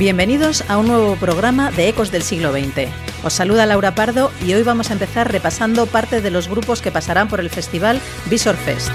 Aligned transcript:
Bienvenidos 0.00 0.64
a 0.70 0.78
un 0.78 0.86
nuevo 0.86 1.14
programa 1.16 1.70
de 1.72 1.86
Ecos 1.86 2.10
del 2.10 2.22
siglo 2.22 2.52
XX. 2.52 2.88
Os 3.22 3.34
saluda 3.34 3.66
Laura 3.66 3.94
Pardo 3.94 4.32
y 4.42 4.54
hoy 4.54 4.62
vamos 4.62 4.88
a 4.88 4.94
empezar 4.94 5.30
repasando 5.30 5.84
parte 5.84 6.22
de 6.22 6.30
los 6.30 6.48
grupos 6.48 6.80
que 6.80 6.90
pasarán 6.90 7.28
por 7.28 7.38
el 7.38 7.50
festival 7.50 8.00
Visor 8.30 8.56
Fest. 8.56 8.90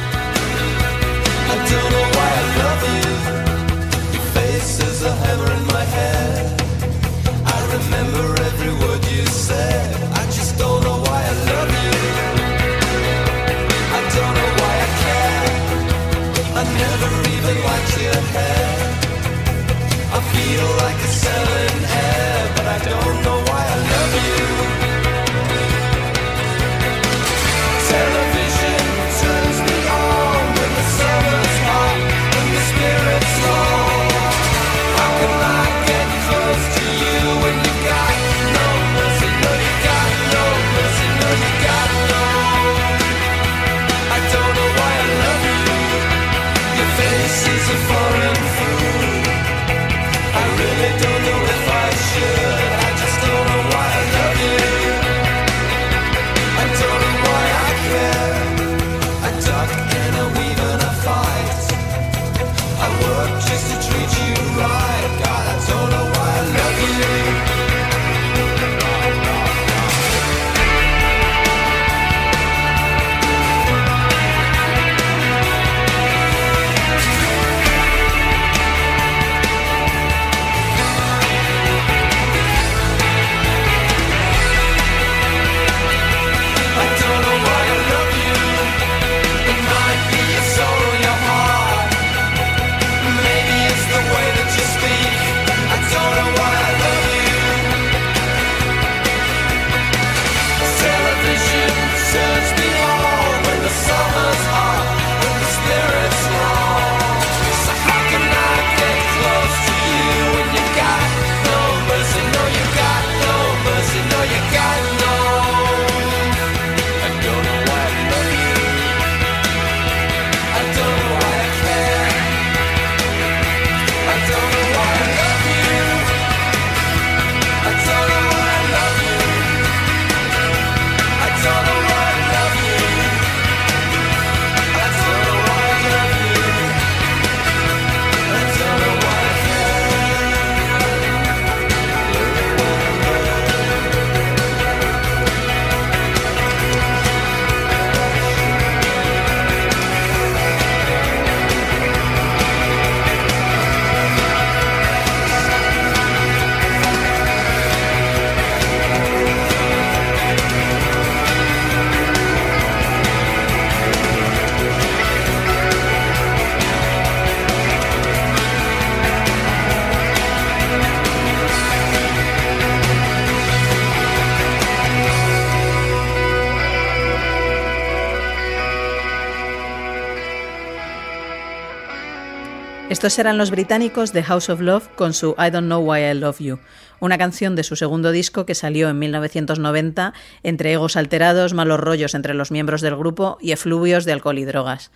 Estos 183.05 183.19
eran 183.19 183.38
los 183.38 183.51
británicos 183.51 184.13
de 184.13 184.23
House 184.23 184.49
of 184.49 184.61
Love 184.61 184.88
con 184.95 185.13
su 185.13 185.35
I 185.38 185.51
Don't 185.51 185.67
Know 185.67 185.79
Why 185.79 186.09
I 186.09 186.16
Love 186.16 186.39
You, 186.39 186.59
una 186.99 187.19
canción 187.19 187.55
de 187.55 187.61
su 187.61 187.75
segundo 187.75 188.11
disco 188.11 188.47
que 188.47 188.55
salió 188.55 188.89
en 188.89 188.97
1990 188.97 190.11
entre 190.41 190.73
egos 190.73 190.97
alterados, 190.97 191.53
malos 191.53 191.79
rollos 191.79 192.15
entre 192.15 192.33
los 192.33 192.49
miembros 192.49 192.81
del 192.81 192.95
grupo 192.95 193.38
y 193.39 193.51
efluvios 193.51 194.05
de 194.05 194.13
alcohol 194.13 194.39
y 194.39 194.45
drogas. 194.45 194.89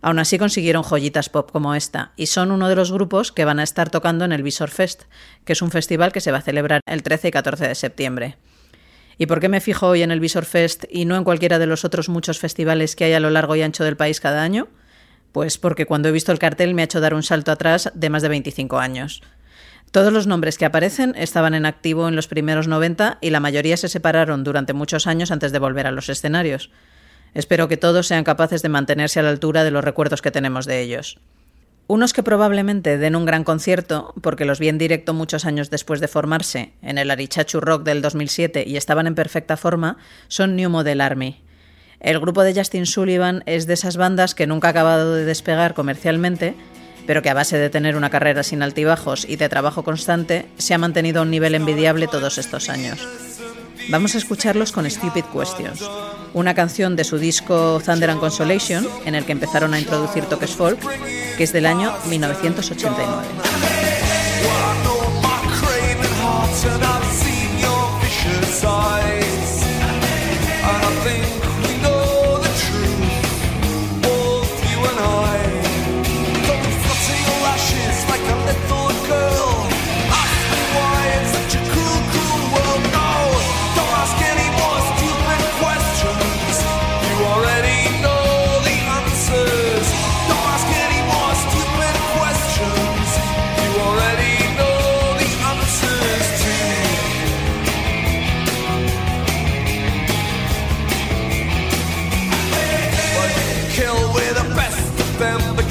Aún 0.00 0.18
así 0.18 0.38
consiguieron 0.38 0.84
joyitas 0.84 1.28
pop 1.28 1.50
como 1.52 1.74
esta, 1.74 2.12
y 2.16 2.28
son 2.28 2.50
uno 2.50 2.66
de 2.66 2.76
los 2.76 2.92
grupos 2.92 3.30
que 3.30 3.44
van 3.44 3.60
a 3.60 3.64
estar 3.64 3.90
tocando 3.90 4.24
en 4.24 4.32
el 4.32 4.42
Visor 4.42 4.70
Fest, 4.70 5.02
que 5.44 5.52
es 5.52 5.60
un 5.60 5.70
festival 5.70 6.12
que 6.12 6.22
se 6.22 6.32
va 6.32 6.38
a 6.38 6.42
celebrar 6.42 6.80
el 6.86 7.02
13 7.02 7.28
y 7.28 7.30
14 7.30 7.68
de 7.68 7.74
septiembre. 7.74 8.38
¿Y 9.18 9.26
por 9.26 9.38
qué 9.38 9.50
me 9.50 9.60
fijo 9.60 9.86
hoy 9.86 10.00
en 10.00 10.12
el 10.12 10.20
Visor 10.20 10.46
Fest 10.46 10.84
y 10.88 11.04
no 11.04 11.14
en 11.14 11.24
cualquiera 11.24 11.58
de 11.58 11.66
los 11.66 11.84
otros 11.84 12.08
muchos 12.08 12.38
festivales 12.38 12.96
que 12.96 13.04
hay 13.04 13.12
a 13.12 13.20
lo 13.20 13.28
largo 13.28 13.54
y 13.54 13.60
ancho 13.60 13.84
del 13.84 13.98
país 13.98 14.18
cada 14.18 14.42
año? 14.42 14.68
Pues 15.32 15.58
porque 15.58 15.86
cuando 15.86 16.08
he 16.08 16.12
visto 16.12 16.32
el 16.32 16.38
cartel 16.38 16.74
me 16.74 16.82
ha 16.82 16.86
hecho 16.86 17.00
dar 17.00 17.14
un 17.14 17.22
salto 17.22 17.52
atrás 17.52 17.90
de 17.94 18.10
más 18.10 18.22
de 18.22 18.28
25 18.28 18.78
años. 18.78 19.22
Todos 19.90 20.12
los 20.12 20.26
nombres 20.26 20.56
que 20.56 20.64
aparecen 20.64 21.14
estaban 21.16 21.54
en 21.54 21.66
activo 21.66 22.08
en 22.08 22.14
los 22.14 22.28
primeros 22.28 22.68
90 22.68 23.18
y 23.20 23.30
la 23.30 23.40
mayoría 23.40 23.76
se 23.76 23.88
separaron 23.88 24.44
durante 24.44 24.72
muchos 24.72 25.06
años 25.08 25.32
antes 25.32 25.50
de 25.50 25.58
volver 25.58 25.86
a 25.86 25.90
los 25.90 26.08
escenarios. 26.08 26.70
Espero 27.34 27.68
que 27.68 27.76
todos 27.76 28.06
sean 28.06 28.24
capaces 28.24 28.62
de 28.62 28.68
mantenerse 28.68 29.18
a 29.18 29.22
la 29.22 29.30
altura 29.30 29.64
de 29.64 29.70
los 29.70 29.84
recuerdos 29.84 30.22
que 30.22 30.30
tenemos 30.30 30.64
de 30.66 30.80
ellos. 30.80 31.18
Unos 31.88 32.12
que 32.12 32.22
probablemente 32.22 32.98
den 32.98 33.16
un 33.16 33.24
gran 33.24 33.42
concierto, 33.42 34.14
porque 34.22 34.44
los 34.44 34.60
vi 34.60 34.68
en 34.68 34.78
directo 34.78 35.12
muchos 35.12 35.44
años 35.44 35.70
después 35.70 36.00
de 36.00 36.06
formarse, 36.06 36.72
en 36.82 36.98
el 36.98 37.10
Arichachu 37.10 37.60
Rock 37.60 37.82
del 37.82 38.00
2007 38.00 38.62
y 38.64 38.76
estaban 38.76 39.08
en 39.08 39.16
perfecta 39.16 39.56
forma, 39.56 39.96
son 40.28 40.54
New 40.54 40.70
Model 40.70 41.00
Army. 41.00 41.42
El 42.00 42.18
grupo 42.18 42.42
de 42.42 42.54
Justin 42.54 42.86
Sullivan 42.86 43.42
es 43.44 43.66
de 43.66 43.74
esas 43.74 43.98
bandas 43.98 44.34
que 44.34 44.46
nunca 44.46 44.68
ha 44.68 44.70
acabado 44.70 45.14
de 45.14 45.26
despegar 45.26 45.74
comercialmente, 45.74 46.54
pero 47.06 47.20
que 47.20 47.28
a 47.28 47.34
base 47.34 47.58
de 47.58 47.68
tener 47.68 47.94
una 47.94 48.08
carrera 48.08 48.42
sin 48.42 48.62
altibajos 48.62 49.26
y 49.28 49.36
de 49.36 49.50
trabajo 49.50 49.84
constante, 49.84 50.46
se 50.56 50.72
ha 50.72 50.78
mantenido 50.78 51.20
a 51.20 51.22
un 51.22 51.30
nivel 51.30 51.54
envidiable 51.54 52.08
todos 52.08 52.38
estos 52.38 52.70
años. 52.70 53.06
Vamos 53.90 54.14
a 54.14 54.18
escucharlos 54.18 54.72
con 54.72 54.88
Stupid 54.90 55.24
Questions, 55.24 55.82
una 56.32 56.54
canción 56.54 56.96
de 56.96 57.04
su 57.04 57.18
disco 57.18 57.82
Thunder 57.84 58.10
and 58.10 58.20
Consolation, 58.20 58.86
en 59.04 59.14
el 59.14 59.26
que 59.26 59.32
empezaron 59.32 59.74
a 59.74 59.80
introducir 59.80 60.24
toques 60.24 60.52
folk, 60.52 60.78
que 61.36 61.44
es 61.44 61.52
del 61.52 61.66
año 61.66 61.92
1989. 62.08 63.26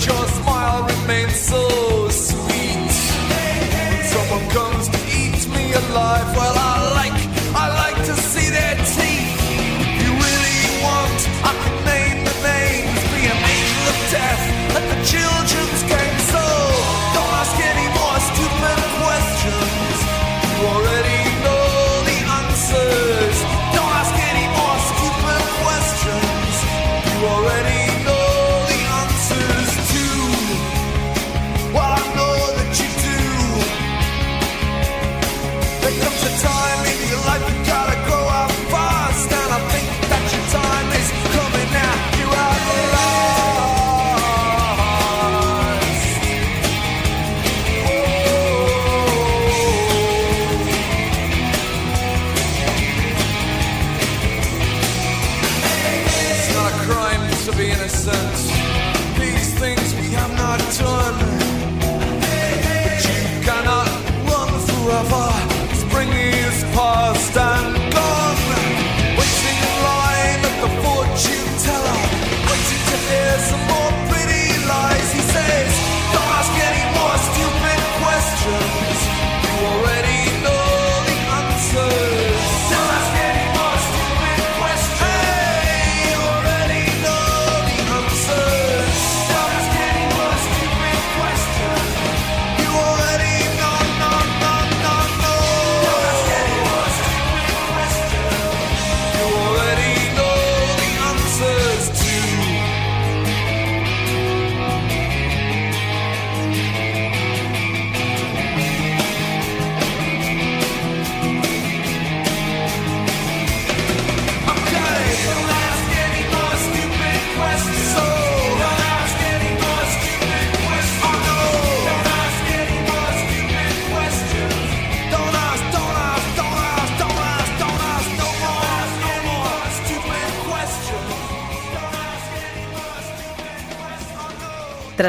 your 0.05 0.27
smile 0.27 0.87
remains 0.87 1.35
so 1.35 1.68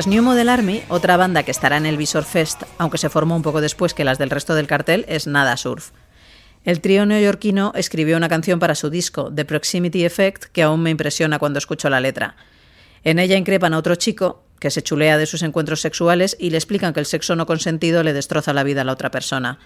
Tras 0.01 0.09
New 0.09 0.23
Model 0.23 0.49
Army, 0.49 0.83
otra 0.89 1.19
banda 1.19 1.43
que 1.43 1.51
estará 1.51 1.77
en 1.77 1.85
el 1.85 1.99
Visor 1.99 2.25
Fest, 2.25 2.63
aunque 2.79 2.97
se 2.97 3.11
formó 3.11 3.37
un 3.37 3.43
poco 3.43 3.61
después 3.61 3.93
que 3.93 4.03
las 4.03 4.17
del 4.17 4.31
resto 4.31 4.55
del 4.55 4.67
cartel, 4.67 5.05
es 5.09 5.27
Nada 5.27 5.59
Surf. 5.59 5.91
El 6.65 6.81
trío 6.81 7.05
neoyorquino 7.05 7.73
escribió 7.75 8.17
una 8.17 8.31
canción 8.31 8.59
para 8.59 8.75
su 8.75 8.89
disco, 8.89 9.31
The 9.31 9.45
Proximity 9.45 10.07
Effect, 10.07 10.45
que 10.45 10.63
aún 10.63 10.83
me 10.83 10.89
impresiona 10.89 11.39
cuando 11.39 11.59
escucho 11.59 11.91
la 11.91 12.01
letra. 12.01 12.35
En 13.05 13.19
ella 13.19 13.37
increpan 13.37 13.75
a 13.75 13.79
otro 13.79 13.95
chico, 13.95 14.43
que 14.59 14.71
se 14.71 14.81
chulea 14.81 15.19
de 15.19 15.27
sus 15.27 15.43
encuentros 15.43 15.83
sexuales 15.83 16.35
y 16.41 16.49
le 16.49 16.57
explican 16.57 16.95
que 16.95 17.01
el 17.01 17.05
sexo 17.05 17.37
no 17.37 17.45
consentido 17.45 18.03
le 18.03 18.15
destroza 18.15 18.55
la 18.55 18.63
vida 18.63 18.81
a 18.81 18.85
la 18.85 18.93
otra 18.93 19.11
persona. 19.11 19.59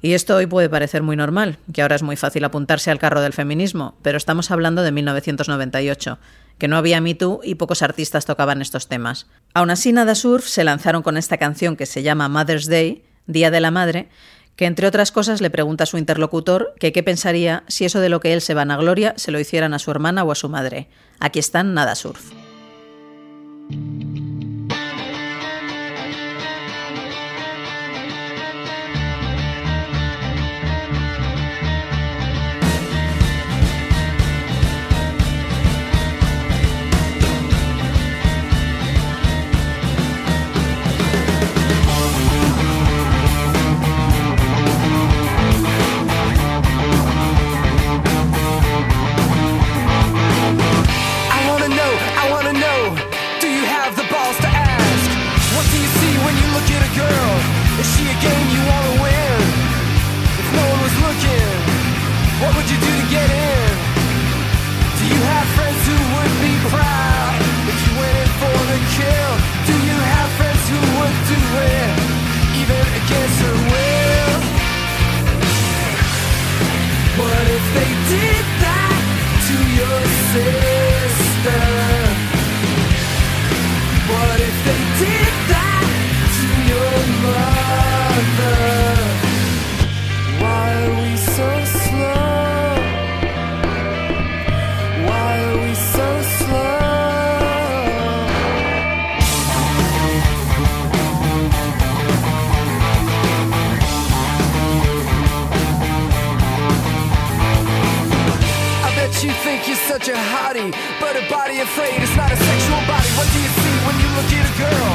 Y 0.00 0.12
esto 0.12 0.36
hoy 0.36 0.46
puede 0.46 0.68
parecer 0.68 1.02
muy 1.02 1.16
normal, 1.16 1.58
que 1.72 1.82
ahora 1.82 1.96
es 1.96 2.04
muy 2.04 2.14
fácil 2.14 2.44
apuntarse 2.44 2.92
al 2.92 3.00
carro 3.00 3.20
del 3.20 3.32
feminismo, 3.32 3.96
pero 4.02 4.16
estamos 4.16 4.52
hablando 4.52 4.84
de 4.84 4.92
1998, 4.92 6.20
que 6.58 6.68
no 6.68 6.76
había 6.76 7.00
Me 7.00 7.14
Too 7.14 7.40
y 7.42 7.56
pocos 7.56 7.82
artistas 7.82 8.24
tocaban 8.24 8.62
estos 8.62 8.88
temas. 8.88 9.26
Aún 9.54 9.70
así, 9.70 9.92
Nada 9.92 10.14
Surf 10.14 10.46
se 10.46 10.64
lanzaron 10.64 11.02
con 11.02 11.16
esta 11.16 11.38
canción 11.38 11.76
que 11.76 11.86
se 11.86 12.02
llama 12.02 12.28
Mother's 12.28 12.68
Day, 12.68 13.04
Día 13.26 13.50
de 13.50 13.60
la 13.60 13.70
Madre, 13.70 14.08
que 14.56 14.66
entre 14.66 14.86
otras 14.86 15.12
cosas 15.12 15.40
le 15.40 15.50
pregunta 15.50 15.84
a 15.84 15.86
su 15.86 15.98
interlocutor 15.98 16.74
que 16.78 16.92
qué 16.92 17.02
pensaría 17.02 17.64
si 17.68 17.84
eso 17.84 18.00
de 18.00 18.08
lo 18.08 18.20
que 18.20 18.32
él 18.32 18.40
se 18.40 18.54
vanagloria 18.54 19.14
se 19.16 19.32
lo 19.32 19.40
hicieran 19.40 19.74
a 19.74 19.78
su 19.78 19.90
hermana 19.90 20.24
o 20.24 20.32
a 20.32 20.34
su 20.34 20.48
madre. 20.48 20.88
Aquí 21.20 21.38
están 21.38 21.74
Nada 21.74 21.94
Surf. 21.94 22.30
Is 57.82 57.96
she 57.96 58.04
a 58.04 58.14
game 58.22 58.48
you 58.54 58.64
wanna 58.64 59.02
win? 59.02 59.11
But 110.70 111.18
a 111.18 111.24
body 111.26 111.58
afraid 111.58 111.98
it's 111.98 112.14
not 112.14 112.30
a 112.30 112.38
sexual 112.38 112.78
body. 112.86 113.10
What 113.18 113.26
do 113.34 113.38
you 113.42 113.50
see 113.50 113.76
when 113.82 113.96
you 113.98 114.08
look 114.14 114.30
at 114.30 114.46
a 114.46 114.54
girl? 114.62 114.92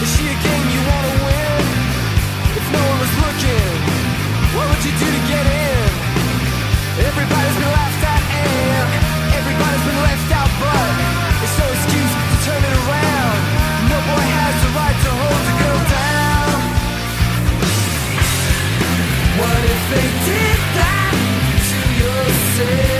Is 0.00 0.08
she 0.16 0.24
a 0.24 0.36
game 0.40 0.66
you 0.72 0.80
wanna 0.80 1.14
win? 1.28 1.60
If 2.56 2.64
no 2.72 2.80
one 2.80 2.98
was 3.04 3.12
looking, 3.20 3.76
what 4.56 4.64
would 4.70 4.80
you 4.80 4.94
do 4.96 5.08
to 5.12 5.22
get 5.28 5.44
in? 5.44 5.88
Everybody's 7.04 7.56
been 7.60 7.68
laughed 7.68 8.00
at 8.00 8.22
and 8.32 8.88
everybody's 9.36 9.84
been 9.84 10.00
left 10.08 10.28
out, 10.40 10.52
but 10.56 10.88
it's 11.44 11.56
no 11.60 11.66
excuse 11.68 12.12
to 12.16 12.36
turn 12.48 12.62
it 12.64 12.74
around. 12.80 13.38
No 13.92 13.98
boy 14.08 14.24
has 14.24 14.54
the 14.64 14.70
right 14.72 14.98
to 15.04 15.10
hold 15.20 15.44
a 15.52 15.54
girl 15.60 15.80
down. 16.00 16.56
What 19.36 19.60
if 19.68 19.82
they 19.92 20.08
did 20.32 20.60
that 20.80 21.12
to 21.68 21.78
your 22.00 22.99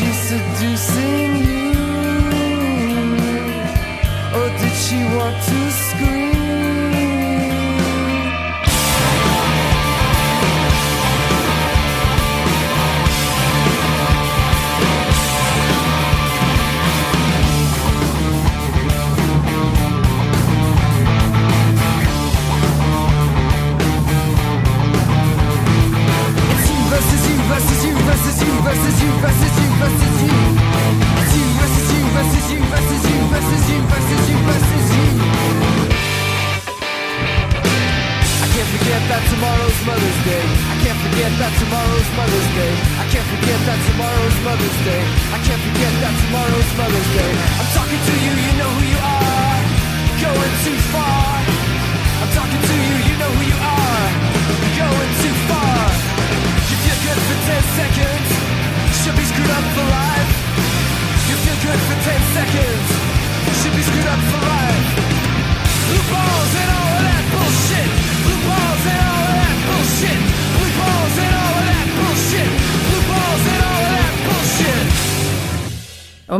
mother? 0.00 0.06
she 0.06 0.12
seducing 0.12 1.36
you? 1.36 1.70
Or 4.34 4.48
did 4.58 4.74
she 4.74 4.98
want 5.16 5.42
to 5.42 5.65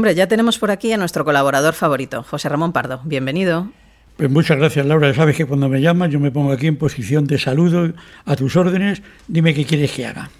Hombre, 0.07 0.15
ya 0.15 0.29
tenemos 0.29 0.57
por 0.61 0.71
aquí 0.71 0.93
a 0.93 0.99
nuestro 0.99 1.25
colaborador 1.25 1.75
favorito, 1.75 2.23
José 2.23 2.49
Ramón 2.49 2.73
Pardo. 2.73 3.01
Bienvenido. 3.03 3.73
Pues 4.17 4.31
muchas 4.31 4.57
gracias, 4.57 4.87
Laura. 4.87 5.13
Sabes 5.13 5.35
que 5.35 5.47
cuando 5.47 5.69
me 5.69 5.81
llamas 5.81 6.13
yo 6.13 6.21
me 6.21 6.31
pongo 6.31 6.53
aquí 6.53 6.69
en 6.69 6.77
posición 6.77 7.27
de 7.27 7.41
saludo 7.41 7.93
a 8.25 8.37
tus 8.37 8.55
órdenes. 8.55 9.03
Dime 9.27 9.53
qué 9.53 9.65
quieres 9.65 9.91
que 9.91 10.07
haga. 10.07 10.31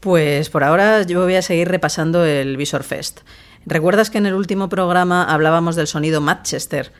Pues 0.00 0.48
por 0.48 0.64
ahora 0.64 1.02
yo 1.02 1.20
voy 1.20 1.34
a 1.34 1.42
seguir 1.42 1.68
repasando 1.68 2.24
el 2.24 2.56
Visor 2.56 2.84
Fest. 2.84 3.20
¿Recuerdas 3.66 4.08
que 4.08 4.16
en 4.16 4.24
el 4.24 4.32
último 4.32 4.70
programa 4.70 5.24
hablábamos 5.24 5.76
del 5.76 5.88
sonido 5.88 6.22
Manchester? 6.22 6.90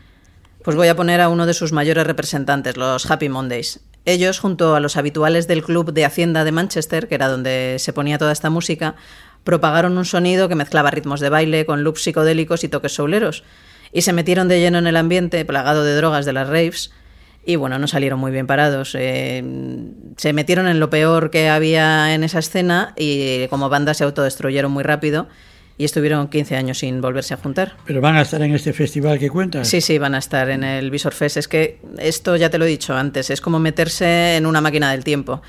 Pues 0.62 0.76
voy 0.76 0.88
a 0.88 0.97
poner 0.97 1.23
a 1.23 1.31
uno 1.31 1.47
de 1.47 1.54
sus 1.54 1.73
mayores 1.73 2.07
representantes, 2.07 2.76
los 2.76 3.11
Happy 3.11 3.31
Mondays. 3.31 3.81
Ellos, 4.04 4.38
junto 4.38 4.75
a 4.75 4.81
los 4.81 4.99
habituales 4.99 5.49
del 5.49 5.62
Club 5.62 5.95
de 5.95 6.04
Hacienda 6.04 6.45
de 6.45 6.52
Manchester, 6.52 7.09
que 7.09 7.14
era 7.14 7.28
donde 7.28 7.76
se 7.78 7.95
ponía 7.95 8.19
toda 8.19 8.33
esta 8.33 8.50
música, 8.50 8.97
propagaron 9.44 9.99
un 9.99 10.04
sonido 10.04 10.49
que 10.49 10.54
mezclaba 10.54 10.90
ritmos 10.90 11.20
de 11.20 11.28
baile 11.28 11.66
con 11.66 11.82
loops 11.84 12.02
psicodélicos 12.02 12.64
y 12.64 12.68
toques 12.68 12.94
souleros. 12.94 13.44
Y 13.92 14.02
se 14.02 14.12
metieron 14.12 14.49
de 14.49 14.61
lleno 14.61 14.78
en 14.78 14.87
el 14.87 14.96
ambiente 14.96 15.44
plagado 15.44 15.84
de 15.84 15.94
drogas 15.94 16.25
de 16.25 16.32
las 16.32 16.49
raves. 16.49 16.92
Y 17.44 17.56
bueno, 17.56 17.78
no 17.78 17.88
salieron 17.88 18.20
muy 18.20 18.30
bien 18.30 18.46
parados. 18.46 18.94
Eh, 18.99 19.42
se 20.16 20.32
metieron 20.32 20.68
en 20.68 20.80
lo 20.80 20.90
peor 20.90 21.30
que 21.30 21.49
había 21.49 22.14
en 22.14 22.25
esa 22.25 22.38
escena 22.38 22.94
y 22.96 23.49
como 23.49 23.68
banda 23.68 23.94
se 23.94 24.04
autodestruyeron 24.04 24.70
muy 24.70 24.84
rápido 24.84 25.28
y 25.78 25.84
estuvieron 25.84 26.28
15 26.28 26.56
años 26.56 26.78
sin 26.78 27.00
volverse 27.00 27.34
a 27.34 27.37
juntar. 27.38 27.76
Pero 27.84 28.00
van 28.00 28.16
a 28.16 28.22
estar 28.22 28.40
en 28.42 28.54
este 28.54 28.72
festival 28.72 29.18
que 29.18 29.30
cuentas. 29.30 29.68
Sí, 29.68 29.80
sí, 29.80 29.99
van 29.99 30.14
a 30.14 30.18
estar 30.18 30.49
en 30.50 30.64
el 30.64 30.90
Visor 30.90 31.12
Fest. 31.12 31.37
Es 31.37 31.49
que 31.49 31.80
esto 31.99 32.37
ya 32.37 32.50
te 32.50 32.58
lo 32.58 32.64
he 32.64 32.68
dicho 32.68 32.94
antes, 32.94 33.30
es 33.30 33.40
como 33.40 33.58
meterse 33.58 34.37
en 34.37 34.46
una 34.46 34.61
máquina 34.61 34.92
del 34.92 35.04
tiempo. 35.04 35.42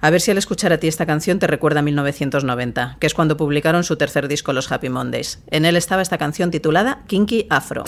A 0.00 0.10
ver 0.10 0.20
si 0.20 0.30
al 0.30 0.38
escuchar 0.38 0.72
a 0.72 0.78
ti 0.78 0.86
esta 0.86 1.06
canción 1.06 1.38
te 1.38 1.48
recuerda 1.48 1.80
a 1.80 1.82
1990, 1.82 2.98
que 3.00 3.06
es 3.06 3.14
cuando 3.14 3.36
publicaron 3.36 3.82
su 3.82 3.96
tercer 3.96 4.28
disco 4.28 4.52
Los 4.52 4.70
Happy 4.70 4.88
Mondays. 4.88 5.40
En 5.48 5.64
él 5.64 5.76
estaba 5.76 6.02
esta 6.02 6.18
canción 6.18 6.50
titulada 6.50 7.02
Kinky 7.08 7.46
Afro. 7.50 7.84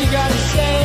You 0.00 0.06
gotta 0.12 0.38
say. 0.38 0.77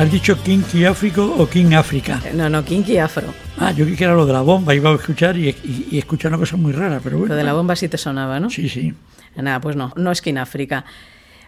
¿Has 0.00 0.10
dicho 0.10 0.42
Kinky 0.42 0.86
Áfrico 0.86 1.34
o 1.36 1.46
King 1.46 1.74
África? 1.74 2.22
No, 2.32 2.48
no, 2.48 2.64
Kinky 2.64 2.96
Afro. 2.96 3.34
Ah, 3.58 3.70
yo 3.70 3.84
creí 3.84 3.98
que 3.98 4.04
era 4.04 4.14
lo 4.14 4.24
de 4.24 4.32
la 4.32 4.40
bomba, 4.40 4.74
iba 4.74 4.88
a 4.88 4.94
escuchar 4.94 5.36
y, 5.36 5.50
y, 5.50 5.88
y 5.90 5.98
escuchar 5.98 6.30
una 6.30 6.38
cosa 6.38 6.56
muy 6.56 6.72
rara, 6.72 7.00
pero 7.04 7.18
bueno. 7.18 7.34
Lo 7.34 7.36
de 7.36 7.44
la 7.44 7.52
bomba 7.52 7.76
sí 7.76 7.86
te 7.86 7.98
sonaba, 7.98 8.40
¿no? 8.40 8.48
Sí, 8.48 8.70
sí. 8.70 8.94
Nada, 9.36 9.60
pues 9.60 9.76
no, 9.76 9.92
no 9.96 10.10
es 10.10 10.22
King 10.22 10.36
África. 10.36 10.86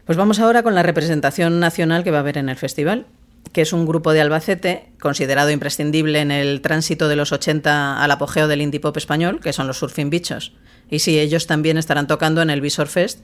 Pues 0.05 0.19
vamos 0.19 0.39
ahora 0.39 0.63
con 0.63 0.75
la 0.75 0.83
representación 0.83 1.61
nacional 1.61 2.05
que 2.05 2.11
va 2.11 2.19
a 2.19 2.21
haber 2.21 2.37
en 2.37 2.51
el 2.51 2.57
festival, 2.57 3.07
que 3.53 3.63
es 3.63 3.73
un 3.73 3.87
grupo 3.87 4.13
de 4.13 4.21
Albacete 4.21 4.91
considerado 5.01 5.51
imprescindible 5.51 6.21
en 6.21 6.31
el 6.31 6.61
tránsito 6.61 7.09
de 7.09 7.17
los 7.17 7.33
80 7.33 8.05
al 8.05 8.11
apogeo 8.11 8.49
del 8.49 8.61
indie 8.61 8.81
pop 8.81 8.95
español, 8.99 9.41
que 9.41 9.55
son 9.55 9.67
los 9.67 9.79
Surfing 9.79 10.11
Bichos. 10.11 10.53
Y 10.91 10.99
sí, 10.99 11.19
ellos 11.19 11.47
también 11.47 11.79
estarán 11.79 12.07
tocando 12.07 12.43
en 12.43 12.51
el 12.51 12.61
Visor 12.61 12.89
Fest. 12.89 13.21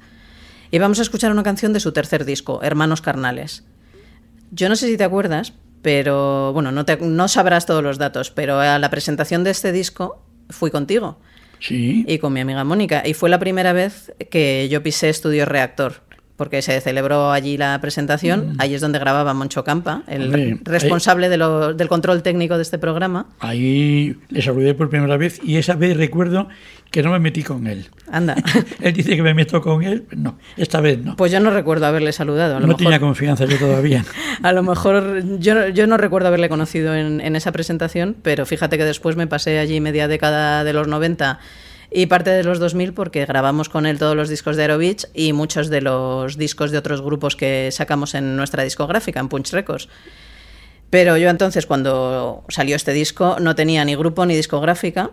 Y 0.71 0.79
vamos 0.79 1.01
a 1.01 1.03
escuchar 1.03 1.33
una 1.33 1.43
canción 1.43 1.75
de 1.75 1.81
su 1.81 1.93
tercer 1.93 2.25
disco, 2.25 2.63
Hermanos 2.63 3.03
Carnales. 3.03 3.65
Yo 4.51 4.69
no 4.69 4.77
sé 4.77 4.87
si 4.89 4.97
te 4.97 5.05
acuerdas, 5.05 5.53
pero 5.83 6.53
bueno, 6.53 6.73
no, 6.73 6.85
te- 6.85 6.97
no 6.99 7.29
sabrás 7.29 7.67
todos 7.67 7.83
los 7.83 7.99
datos, 7.99 8.31
pero 8.31 8.59
a 8.61 8.79
la 8.79 8.91
presentación 8.91 9.45
de 9.45 9.51
este 9.51 9.73
disco 9.73 10.23
fui 10.51 10.71
contigo 10.71 11.19
Sí. 11.61 12.05
y 12.09 12.19
con 12.19 12.33
mi 12.33 12.41
amiga 12.41 12.65
Mónica. 12.65 13.03
Y 13.07 13.15
fue 13.15 13.29
la 13.31 13.39
primera 13.39 13.73
vez 13.73 14.13
que 14.31 14.69
yo 14.71 14.83
pisé 14.83 15.09
Estudio 15.09 15.45
Reactor, 15.45 16.03
porque 16.39 16.63
se 16.63 16.81
celebró 16.81 17.33
allí 17.33 17.59
la 17.59 17.79
presentación. 17.81 18.55
Allí 18.59 18.75
es 18.77 18.81
donde 18.81 18.99
grababa 19.01 19.35
Moncho 19.35 19.65
Campa, 19.65 20.05
el 20.07 20.21
Mm. 20.21 20.25
Hombre, 20.25 20.59
responsable 20.65 21.29
de 21.29 21.37
lo- 21.37 21.75
del 21.75 21.89
control 21.89 22.23
técnico 22.23 22.57
de 22.57 22.63
este 22.63 22.79
programa. 22.79 23.27
Ahí 23.41 24.17
le 24.31 24.41
saludé 24.41 24.73
por 24.75 24.89
primera 24.89 25.17
vez 25.17 25.41
y 25.43 25.57
esa 25.57 25.75
vez 25.75 25.97
recuerdo 25.97 26.49
que 26.93 27.03
no 27.03 27.11
me 27.11 27.19
metí 27.19 27.43
con 27.43 27.67
él. 27.67 27.89
Anda. 28.11 28.37
él 28.81 28.95
dice 28.95 29.17
que 29.17 29.23
me 29.23 29.35
meto 29.35 29.61
con 29.61 29.83
él, 29.83 30.05
no, 30.17 30.39
esta 30.57 30.81
vez 30.81 30.99
no. 31.05 31.17
Pues 31.17 31.33
yo 31.33 31.41
no 31.41 31.51
recuerdo 31.51 31.87
haberle 31.87 32.13
saludado. 32.13 32.53
A 32.57 32.61
lo 32.61 32.63
no 32.63 32.69
mejor, 32.69 32.83
tenía 32.85 33.01
confianza 33.01 33.45
yo 33.45 33.59
todavía. 33.59 34.05
a 34.43 34.53
lo 34.53 34.63
mejor 34.63 35.23
yo, 35.41 35.69
yo 35.69 35.87
no 35.89 35.97
recuerdo 35.99 36.29
haberle 36.29 36.49
conocido 36.49 36.95
en, 36.95 37.21
en 37.21 37.35
esa 37.37 37.51
presentación, 37.53 38.17
pero 38.23 38.47
fíjate 38.47 38.79
que 38.79 38.85
después 38.85 39.17
me 39.17 39.27
pasé 39.27 39.59
allí 39.59 39.81
media 39.81 40.07
década 40.09 40.63
de 40.65 40.73
los 40.73 40.87
90 40.89 41.41
y 41.91 42.07
parte 42.07 42.31
de 42.31 42.45
los 42.45 42.59
2000 42.59 42.93
porque 42.93 43.25
grabamos 43.25 43.69
con 43.69 43.87
él 43.87 43.99
todos 43.99 44.15
los 44.15 44.29
discos 44.29 44.57
de 44.57 44.63
Aerobeach 44.63 45.07
y 45.15 45.33
muchos 45.33 45.69
de 45.69 45.81
los 45.81 46.37
discos 46.37 46.71
de 46.71 46.79
otros 46.79 47.01
grupos 47.01 47.37
que 47.37 47.71
sacamos 47.73 48.15
en 48.15 48.37
nuestra 48.37 48.63
discográfica, 48.63 49.21
en 49.21 49.29
Punch 49.29 49.53
Records. 49.53 49.89
Pero 50.91 51.17
yo 51.17 51.29
entonces, 51.29 51.67
cuando 51.67 52.45
salió 52.49 52.77
este 52.77 52.93
disco, 52.93 53.37
no 53.41 53.55
tenía 53.55 53.85
ni 53.85 53.95
grupo 53.95 54.25
ni 54.25 54.35
discográfica. 54.35 55.11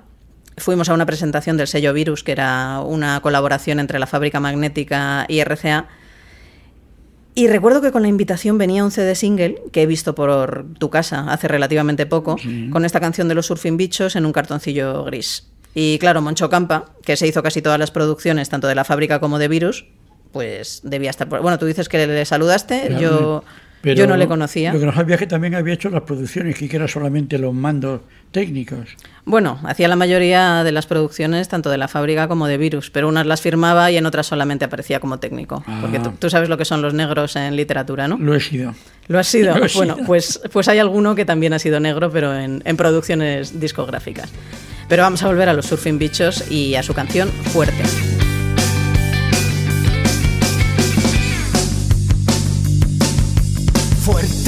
Fuimos 0.57 0.88
a 0.88 0.93
una 0.93 1.05
presentación 1.05 1.57
del 1.57 1.67
sello 1.67 1.91
Virus, 1.93 2.23
que 2.23 2.31
era 2.31 2.79
una 2.79 3.19
colaboración 3.19 3.79
entre 3.79 3.99
la 3.99 4.07
fábrica 4.07 4.39
magnética 4.39 5.25
y 5.27 5.43
RCA. 5.43 5.88
Y 7.38 7.47
recuerdo 7.47 7.81
que 7.81 7.91
con 7.91 8.03
la 8.03 8.07
invitación 8.07 8.57
venía 8.57 8.85
un 8.85 8.91
CD 8.91 9.13
single 9.15 9.61
que 9.73 9.81
he 9.81 9.85
visto 9.85 10.15
por 10.15 10.65
tu 10.79 10.89
casa 10.89 11.25
hace 11.29 11.49
relativamente 11.49 12.05
poco, 12.05 12.38
con 12.71 12.85
esta 12.85 13.01
canción 13.01 13.27
de 13.27 13.35
los 13.35 13.47
Surfing 13.47 13.75
Bichos 13.75 14.15
en 14.15 14.25
un 14.25 14.31
cartoncillo 14.31 15.03
gris. 15.03 15.49
Y 15.77 15.99
claro, 15.99 16.21
Moncho 16.21 16.49
Campa, 16.49 16.85
que 17.03 17.17
se 17.17 17.27
hizo 17.27 17.43
casi 17.43 17.61
todas 17.61 17.77
las 17.77 17.91
producciones, 17.91 18.49
tanto 18.49 18.67
de 18.67 18.75
la 18.75 18.85
fábrica 18.85 19.19
como 19.19 19.38
de 19.38 19.49
Virus, 19.49 19.85
pues 20.31 20.79
debía 20.83 21.09
estar 21.09 21.27
por... 21.27 21.41
Bueno, 21.41 21.59
tú 21.59 21.65
dices 21.65 21.89
que 21.89 22.07
le 22.07 22.25
saludaste, 22.25 22.95
yo, 22.97 23.43
Pero 23.81 23.95
yo 23.95 24.07
no 24.07 24.15
le 24.15 24.25
conocía. 24.25 24.73
Lo 24.73 24.79
que 24.79 24.85
no 24.85 24.93
sabía 24.93 25.15
es 25.15 25.19
que 25.19 25.27
también 25.27 25.53
había 25.53 25.73
hecho 25.73 25.89
las 25.89 26.03
producciones, 26.03 26.57
que 26.57 26.73
era 26.73 26.88
solamente 26.88 27.38
los 27.38 27.53
mandos 27.53 27.99
técnicos. 28.31 28.95
Bueno, 29.25 29.59
hacía 29.63 29.89
la 29.89 29.97
mayoría 29.97 30.63
de 30.63 30.71
las 30.71 30.88
producciones, 30.88 31.49
tanto 31.49 31.69
de 31.69 31.77
la 31.77 31.89
fábrica 31.89 32.29
como 32.29 32.47
de 32.47 32.57
Virus, 32.57 32.89
pero 32.89 33.09
unas 33.09 33.25
las 33.25 33.41
firmaba 33.41 33.91
y 33.91 33.97
en 33.97 34.05
otras 34.05 34.27
solamente 34.27 34.63
aparecía 34.63 35.01
como 35.01 35.19
técnico. 35.19 35.61
Ah. 35.67 35.79
Porque 35.81 35.99
tú, 35.99 36.11
tú 36.17 36.29
sabes 36.29 36.47
lo 36.47 36.57
que 36.57 36.63
son 36.63 36.81
los 36.81 36.93
negros 36.93 37.35
en 37.35 37.57
literatura, 37.57 38.07
¿no? 38.07 38.17
Lo 38.17 38.33
he 38.33 38.39
sido. 38.39 38.73
¿Lo 39.07 39.19
has 39.19 39.27
sido? 39.27 39.53
Lo 39.57 39.67
bueno, 39.75 39.95
sido. 39.95 40.05
Pues, 40.05 40.41
pues 40.53 40.69
hay 40.69 40.79
alguno 40.79 41.15
que 41.15 41.25
también 41.25 41.51
ha 41.51 41.59
sido 41.59 41.81
negro, 41.81 42.09
pero 42.11 42.33
en, 42.33 42.61
en 42.65 42.77
producciones 42.77 43.59
discográficas. 43.59 44.31
Pero 44.88 45.04
vamos 45.04 45.24
a 45.24 45.28
volver 45.28 45.50
a 45.50 45.54
los 45.54 45.65
Surfing 45.65 45.98
Bichos 45.98 46.50
y 46.52 46.76
a 46.76 46.84
su 46.84 46.93
canción 46.93 47.30
Fuerte. 47.30 47.84
Fuerte 54.04 54.44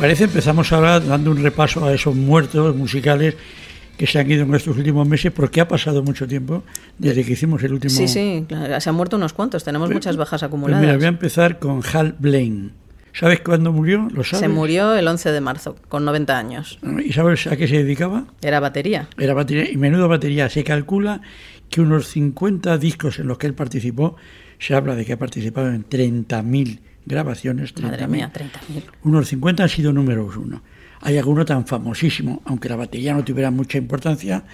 parece, 0.00 0.24
empezamos 0.24 0.72
ahora 0.72 0.98
dando 1.00 1.30
un 1.30 1.42
repaso 1.42 1.84
a 1.84 1.92
esos 1.92 2.14
muertos 2.16 2.74
musicales 2.74 3.36
que 3.96 4.06
se 4.06 4.18
han 4.18 4.30
ido 4.30 4.44
en 4.44 4.54
estos 4.54 4.76
últimos 4.78 5.06
meses, 5.06 5.30
porque 5.30 5.60
ha 5.60 5.68
pasado 5.68 6.02
mucho 6.02 6.26
tiempo 6.26 6.64
desde 6.98 7.22
que 7.22 7.32
hicimos 7.32 7.62
el 7.62 7.74
último... 7.74 7.94
Sí, 7.94 8.08
sí, 8.08 8.44
claro, 8.48 8.80
se 8.80 8.88
han 8.88 8.96
muerto 8.96 9.16
unos 9.16 9.34
cuantos, 9.34 9.62
tenemos 9.62 9.90
muchas 9.90 10.16
bajas 10.16 10.40
Pues 10.40 10.48
acumuladas. 10.48 10.80
mira, 10.82 10.96
voy 10.96 11.04
a 11.04 11.08
empezar 11.08 11.58
con 11.58 11.82
Hal 11.92 12.16
Blaine. 12.18 12.70
¿Sabes 13.12 13.40
cuándo 13.40 13.72
murió? 13.72 14.08
¿Lo 14.12 14.24
sabes? 14.24 14.40
Se 14.40 14.48
murió 14.48 14.94
el 14.94 15.06
11 15.06 15.32
de 15.32 15.40
marzo, 15.40 15.76
con 15.88 16.04
90 16.04 16.38
años. 16.38 16.78
¿Y 17.04 17.12
sabes 17.12 17.46
a 17.48 17.56
qué 17.56 17.68
se 17.68 17.82
dedicaba? 17.82 18.24
Era 18.40 18.60
batería. 18.60 19.08
Era 19.18 19.34
batería, 19.34 19.70
y 19.70 19.76
menudo 19.76 20.08
batería. 20.08 20.48
Se 20.48 20.64
calcula 20.64 21.20
que 21.68 21.80
unos 21.80 22.06
50 22.08 22.78
discos 22.78 23.18
en 23.18 23.26
los 23.26 23.36
que 23.36 23.48
él 23.48 23.54
participó, 23.54 24.16
se 24.58 24.74
habla 24.74 24.94
de 24.94 25.04
que 25.04 25.12
ha 25.12 25.18
participado 25.18 25.68
en 25.68 25.84
30.000 25.86 26.78
grabaciones. 27.10 27.76
Madre 27.80 28.04
30.000. 28.04 28.08
mía, 28.08 28.32
30.000. 28.32 28.82
Unos 29.04 29.28
50 29.28 29.62
han 29.62 29.68
sido 29.68 29.92
números 29.92 30.36
uno. 30.36 30.62
Hay 31.00 31.18
alguno 31.18 31.44
tan 31.44 31.66
famosísimo, 31.66 32.42
aunque 32.44 32.68
la 32.68 32.76
batería 32.76 33.14
no 33.14 33.24
tuviera 33.24 33.50
mucha 33.50 33.78
importancia, 33.78 34.44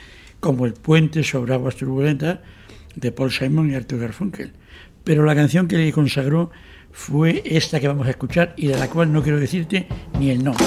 como 0.40 0.66
El 0.66 0.74
puente 0.74 1.22
sobre 1.24 1.54
aguas 1.54 1.76
turbulentas 1.76 2.38
de 2.94 3.12
Paul 3.12 3.30
Simon 3.30 3.70
y 3.70 3.74
Arthur 3.74 4.00
Garfunkel. 4.00 4.52
Pero 5.04 5.24
la 5.24 5.34
canción 5.34 5.68
que 5.68 5.76
le 5.76 5.92
consagró 5.92 6.50
fue 6.92 7.42
esta 7.44 7.80
que 7.80 7.88
vamos 7.88 8.06
a 8.06 8.10
escuchar 8.10 8.54
y 8.56 8.68
de 8.68 8.78
la 8.78 8.88
cual 8.88 9.12
no 9.12 9.22
quiero 9.22 9.38
decirte 9.38 9.86
ni 10.18 10.30
el 10.30 10.42
nombre. 10.42 10.64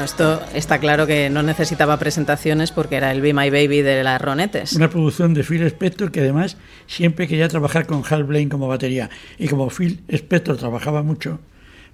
Bueno, 0.00 0.12
esto 0.14 0.40
está 0.54 0.78
claro 0.78 1.06
que 1.06 1.28
no 1.28 1.42
necesitaba 1.42 1.98
presentaciones 1.98 2.72
porque 2.72 2.96
era 2.96 3.12
el 3.12 3.20
Be 3.20 3.34
My 3.34 3.50
Baby 3.50 3.82
de 3.82 4.02
las 4.02 4.18
Ronettes. 4.18 4.72
Una 4.72 4.88
producción 4.88 5.34
de 5.34 5.44
Phil 5.44 5.62
Spector 5.64 6.10
que 6.10 6.20
además 6.20 6.56
siempre 6.86 7.28
quería 7.28 7.48
trabajar 7.48 7.84
con 7.84 8.02
Hal 8.08 8.24
Blaine 8.24 8.48
como 8.48 8.66
batería. 8.66 9.10
Y 9.36 9.48
como 9.48 9.68
Phil 9.68 10.00
Spector 10.08 10.56
trabajaba 10.56 11.02
mucho, 11.02 11.38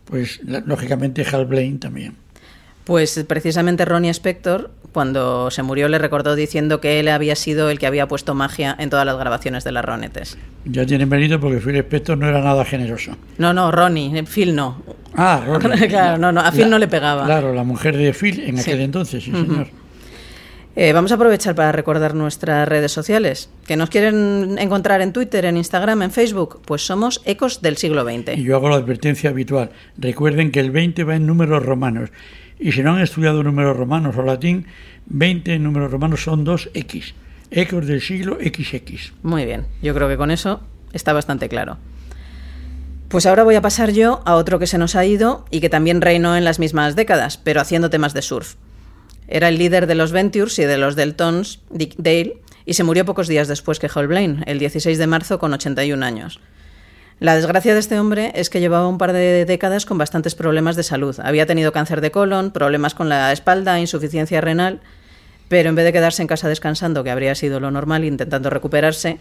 pues 0.04 0.38
lógicamente 0.44 1.26
Hal 1.28 1.46
Blaine 1.46 1.80
también. 1.80 2.14
Pues 2.87 3.25
precisamente 3.27 3.85
Ronnie 3.85 4.11
Spector, 4.11 4.70
cuando 4.92 5.51
se 5.51 5.64
murió, 5.64 5.88
le 5.88 5.99
recordó 5.99 6.37
diciendo 6.37 6.81
que 6.81 7.01
él 7.01 7.09
había 7.09 7.35
sido 7.35 7.68
el 7.68 7.81
que 7.81 7.87
había 7.88 8.07
puesto 8.07 8.33
magia 8.37 8.77
en 8.79 8.90
todas 8.90 9.05
las 9.05 9.18
grabaciones 9.18 9.64
de 9.64 9.72
las 9.72 9.85
Ronettes. 9.85 10.38
Ya 10.64 10.87
tienen 10.87 11.09
mérito 11.09 11.40
porque 11.40 11.59
Phil 11.59 11.75
Spector 11.77 12.16
no 12.16 12.29
era 12.29 12.40
nada 12.40 12.64
generoso. 12.64 13.16
No, 13.38 13.53
no, 13.53 13.72
Ronnie, 13.72 14.22
Phil 14.22 14.55
no. 14.55 14.81
Ah, 15.16 15.42
Ronnie. 15.44 15.88
Claro, 15.88 16.16
no, 16.18 16.31
no, 16.31 16.40
a 16.40 16.53
Phil 16.53 16.61
La- 16.62 16.68
no 16.68 16.79
le 16.79 16.87
pegaba. 16.87 17.25
Claro, 17.25 17.53
la 17.53 17.64
mujer 17.64 17.96
de 17.96 18.12
Phil 18.12 18.38
en 18.46 18.57
Sí. 18.59 18.70
aquel 18.70 18.83
entonces, 18.83 19.25
sí, 19.25 19.33
señor. 19.33 19.66
Eh, 20.77 20.92
vamos 20.92 21.11
a 21.11 21.14
aprovechar 21.16 21.55
para 21.57 21.72
recordar 21.72 22.14
nuestras 22.14 22.68
redes 22.68 22.92
sociales. 22.92 23.49
¿Que 23.66 23.77
nos 23.77 23.90
quieren 23.90 24.59
encontrar 24.61 25.01
en 25.01 25.12
Twitter, 25.12 25.44
en 25.46 25.57
Instagram, 25.57 26.03
en 26.03 26.11
Facebook? 26.12 26.61
Pues 26.64 26.87
somos 26.87 27.20
Ecos 27.25 27.62
del 27.62 27.79
siglo 27.79 28.09
Y 28.09 28.18
XX. 28.22 28.37
yo 28.37 28.55
hago 28.57 28.68
la 28.68 28.77
advertencia 28.77 29.31
habitual. 29.31 29.70
Recuerden 29.99 30.53
que 30.53 30.61
el 30.61 30.70
20 30.70 31.03
va 31.05 31.16
en 31.16 31.27
números 31.27 31.64
romanos. 31.64 32.11
Y 32.58 32.72
si 32.72 32.82
no 32.82 32.94
han 32.94 33.02
estudiado 33.02 33.42
números 33.42 33.76
romanos 33.76 34.16
o 34.16 34.22
latín, 34.22 34.66
20 35.06 35.54
en 35.54 35.62
números 35.62 35.90
romanos 35.90 36.22
son 36.22 36.44
2x. 36.44 37.14
Ecos 37.50 37.86
del 37.86 38.00
siglo 38.00 38.38
XX. 38.40 39.12
Muy 39.22 39.44
bien, 39.44 39.66
yo 39.82 39.94
creo 39.94 40.08
que 40.08 40.16
con 40.16 40.30
eso 40.30 40.60
está 40.92 41.12
bastante 41.12 41.48
claro. 41.48 41.78
Pues 43.08 43.24
ahora 43.26 43.44
voy 43.44 43.54
a 43.54 43.62
pasar 43.62 43.92
yo 43.92 44.20
a 44.24 44.34
otro 44.34 44.58
que 44.58 44.66
se 44.66 44.78
nos 44.78 44.96
ha 44.96 45.04
ido 45.04 45.44
y 45.50 45.60
que 45.60 45.68
también 45.68 46.00
reinó 46.00 46.36
en 46.36 46.44
las 46.44 46.58
mismas 46.58 46.96
décadas, 46.96 47.38
pero 47.38 47.60
haciendo 47.60 47.88
temas 47.88 48.14
de 48.14 48.22
surf. 48.22 48.54
Era 49.28 49.48
el 49.48 49.58
líder 49.58 49.86
de 49.86 49.94
los 49.94 50.12
Ventures 50.12 50.58
y 50.58 50.64
de 50.64 50.76
los 50.76 50.96
Deltons, 50.96 51.60
Dick 51.70 51.94
Dale, 51.98 52.38
y 52.64 52.74
se 52.74 52.84
murió 52.84 53.04
pocos 53.04 53.28
días 53.28 53.46
después 53.46 53.78
que 53.78 53.88
Hal 53.92 54.08
Blaine, 54.08 54.42
el 54.46 54.58
16 54.58 54.98
de 54.98 55.06
marzo 55.06 55.38
con 55.38 55.52
81 55.52 56.04
años. 56.04 56.40
La 57.18 57.35
desgracia 57.35 57.72
de 57.72 57.81
este 57.81 57.98
hombre 57.98 58.33
es 58.35 58.50
que 58.50 58.61
llevaba 58.61 58.88
un 58.88 58.98
par 58.98 59.14
de 59.14 59.46
décadas 59.46 59.87
con 59.87 59.96
bastantes 59.96 60.35
problemas 60.35 60.76
de 60.76 60.83
salud. 60.83 61.16
Había 61.22 61.46
tenido 61.46 61.72
cáncer 61.72 62.02
de 62.02 62.11
colon, 62.11 62.50
problemas 62.50 62.94
con 62.94 63.09
la 63.09 63.33
espalda, 63.33 63.81
insuficiencia 63.81 64.42
renal, 64.42 64.81
pero 65.48 65.70
en 65.70 65.76
vez 65.76 65.87
de 65.87 65.94
quedarse 65.94 66.20
en 66.20 66.29
casa 66.29 66.48
descansando, 66.48 67.05
que 67.05 67.11
habría 67.11 67.35
sido 67.35 67.59
lo 67.59 67.70
normal, 67.70 68.05
intentando 68.05 68.50
recuperarse, 68.50 69.18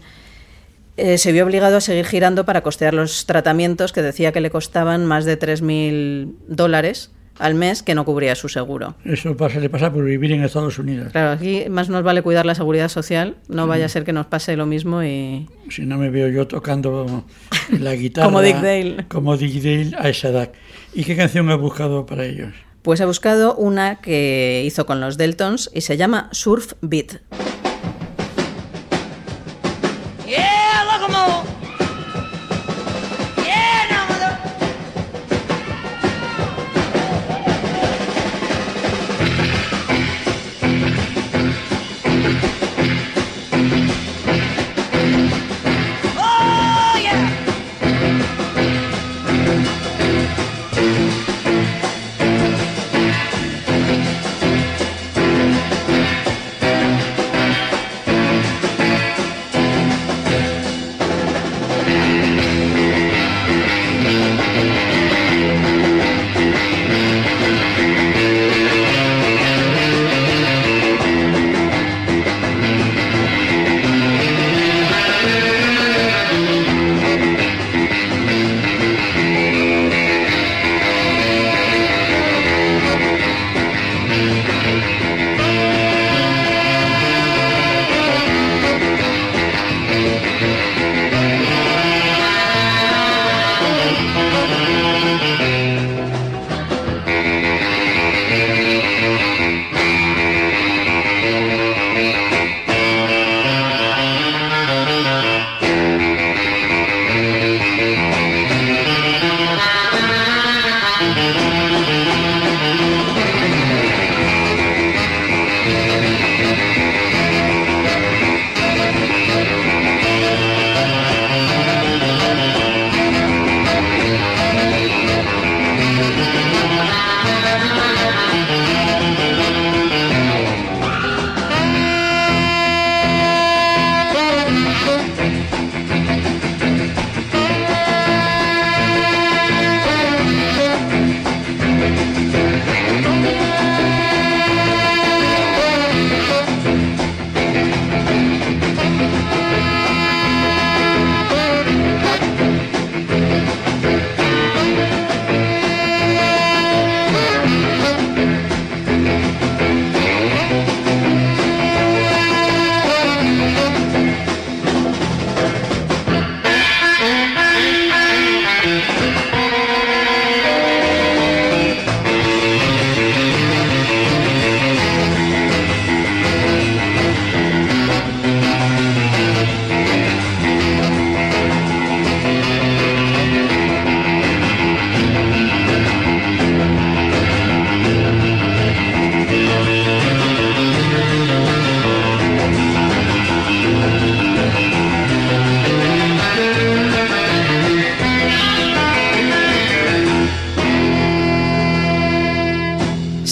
eh, 0.98 1.16
se 1.16 1.32
vio 1.32 1.44
obligado 1.44 1.78
a 1.78 1.80
seguir 1.80 2.04
girando 2.04 2.44
para 2.44 2.62
costear 2.62 2.92
los 2.92 3.24
tratamientos 3.24 3.92
que 3.92 4.02
decía 4.02 4.30
que 4.32 4.42
le 4.42 4.50
costaban 4.50 5.06
más 5.06 5.24
de 5.24 5.38
3.000 5.38 6.34
dólares 6.48 7.12
al 7.38 7.54
mes 7.54 7.82
que 7.82 7.94
no 7.94 8.04
cubría 8.04 8.34
su 8.34 8.48
seguro. 8.48 8.94
Eso 9.04 9.36
pasa, 9.36 9.60
le 9.60 9.68
pasa 9.68 9.92
por 9.92 10.04
vivir 10.04 10.32
en 10.32 10.44
Estados 10.44 10.78
Unidos. 10.78 11.12
Claro, 11.12 11.30
aquí 11.32 11.64
más 11.68 11.88
nos 11.88 12.02
vale 12.02 12.22
cuidar 12.22 12.46
la 12.46 12.54
seguridad 12.54 12.88
social, 12.88 13.36
no 13.48 13.66
vaya 13.66 13.86
a 13.86 13.88
ser 13.88 14.04
que 14.04 14.12
nos 14.12 14.26
pase 14.26 14.56
lo 14.56 14.66
mismo 14.66 15.02
y... 15.02 15.48
Si 15.68 15.84
no 15.84 15.98
me 15.98 16.10
veo 16.10 16.28
yo 16.28 16.46
tocando 16.46 17.24
la 17.78 17.92
guitarra. 17.94 18.26
Como 18.26 18.40
Dick 18.40 18.56
Dale. 18.56 19.06
Como 19.08 19.36
Dick 19.36 19.62
Dale 19.62 19.90
a 19.98 20.08
esa 20.08 20.28
edad. 20.28 20.52
¿Y 20.94 21.04
qué 21.04 21.16
canción 21.16 21.50
has 21.50 21.58
buscado 21.58 22.06
para 22.06 22.24
ellos? 22.24 22.54
Pues 22.82 23.00
he 23.00 23.04
buscado 23.04 23.56
una 23.56 23.96
que 23.96 24.62
hizo 24.64 24.86
con 24.86 25.00
los 25.00 25.16
Deltons 25.16 25.70
y 25.74 25.80
se 25.80 25.96
llama 25.96 26.28
Surf 26.32 26.74
Beat. 26.82 27.20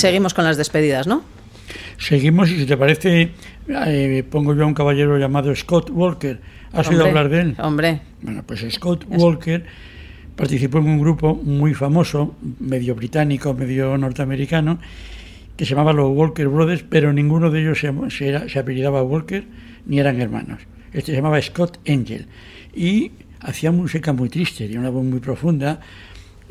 Seguimos 0.05 0.35
con 0.35 0.45
las 0.45 0.59
despedidas, 0.59 1.07
¿no? 1.07 1.23
Seguimos 1.97 2.51
y 2.51 2.59
si 2.59 2.67
te 2.67 2.77
parece, 2.77 3.31
eh, 3.69 4.23
pongo 4.31 4.55
yo 4.55 4.65
a 4.65 4.67
un 4.67 4.75
caballero 4.75 5.17
llamado 5.17 5.57
Scott 5.57 5.89
Walker. 5.89 6.43
¿Has 6.73 6.89
oído 6.89 7.05
Hombre, 7.05 7.09
hablar 7.09 7.29
de 7.31 7.41
él? 7.41 7.57
Hombre, 7.59 8.01
Bueno, 8.21 8.43
pues 8.47 8.67
Scott 8.69 9.07
Walker 9.09 9.65
participó 10.37 10.77
en 10.77 10.89
un 10.89 11.01
grupo 11.01 11.35
muy 11.35 11.73
famoso, 11.73 12.37
medio 12.61 12.95
británico, 12.95 13.55
medio 13.55 13.97
norteamericano, 13.97 14.79
que 15.57 15.65
se 15.65 15.71
llamaba 15.71 15.95
los 15.95 16.15
Walker 16.15 16.49
Brothers, 16.49 16.85
pero 16.87 17.11
ninguno 17.15 17.51
de 17.51 17.63
ellos 17.63 17.81
se, 17.81 17.91
se 18.11 18.47
se 18.51 18.59
apellidaba 18.59 19.03
Walker 19.03 19.47
ni 19.87 20.01
eran 20.01 20.21
hermanos. 20.21 20.61
Este 20.93 21.13
se 21.13 21.17
llamaba 21.17 21.41
Scott 21.41 21.79
Angel 21.89 22.27
y 22.75 23.11
hacía 23.41 23.73
música 23.73 24.13
muy 24.13 24.29
triste, 24.29 24.65
tenía 24.65 24.81
una 24.81 24.91
voz 24.91 25.05
muy 25.05 25.21
profunda. 25.21 25.81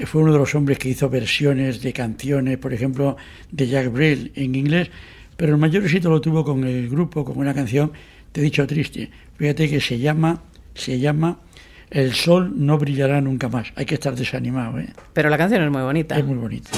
Fue 0.06 0.22
uno 0.22 0.34
de 0.34 0.40
los 0.40 0.56
hombres 0.56 0.80
que 0.80 0.90
hizo 0.90 1.10
versiones 1.10 1.82
de 1.82 1.94
canciones, 1.94 2.58
por 2.58 2.74
ejemplo, 2.74 3.16
de 3.52 3.68
Jack 3.68 3.92
Brel 3.92 4.32
en 4.36 4.56
inglés, 4.56 4.90
pero 5.38 5.54
el 5.54 5.60
mayor 5.60 5.84
éxito 5.84 6.10
lo 6.10 6.20
tuvo 6.20 6.44
con 6.44 6.64
el 6.64 6.90
grupo, 6.90 7.24
con 7.24 7.38
una 7.38 7.54
canción, 7.54 7.92
te 8.32 8.42
he 8.42 8.44
dicho 8.44 8.66
triste. 8.66 9.10
Fíjate 9.38 9.70
que 9.70 9.80
se 9.80 10.00
llama, 10.00 10.42
se 10.74 11.00
llama 11.00 11.40
El 11.90 12.14
sol 12.14 12.54
no 12.56 12.78
brillará 12.78 13.22
nunca 13.22 13.50
más. 13.50 13.72
Hay 13.76 13.86
que 13.86 13.96
estar 13.96 14.16
desanimado, 14.16 14.80
¿eh? 14.80 14.90
pero 15.14 15.30
la 15.30 15.38
canción 15.38 15.64
es 15.64 15.72
muy 15.72 15.82
bonita. 15.82 16.18
Es 16.18 16.26
muy 16.26 16.38
bonito. 16.38 16.70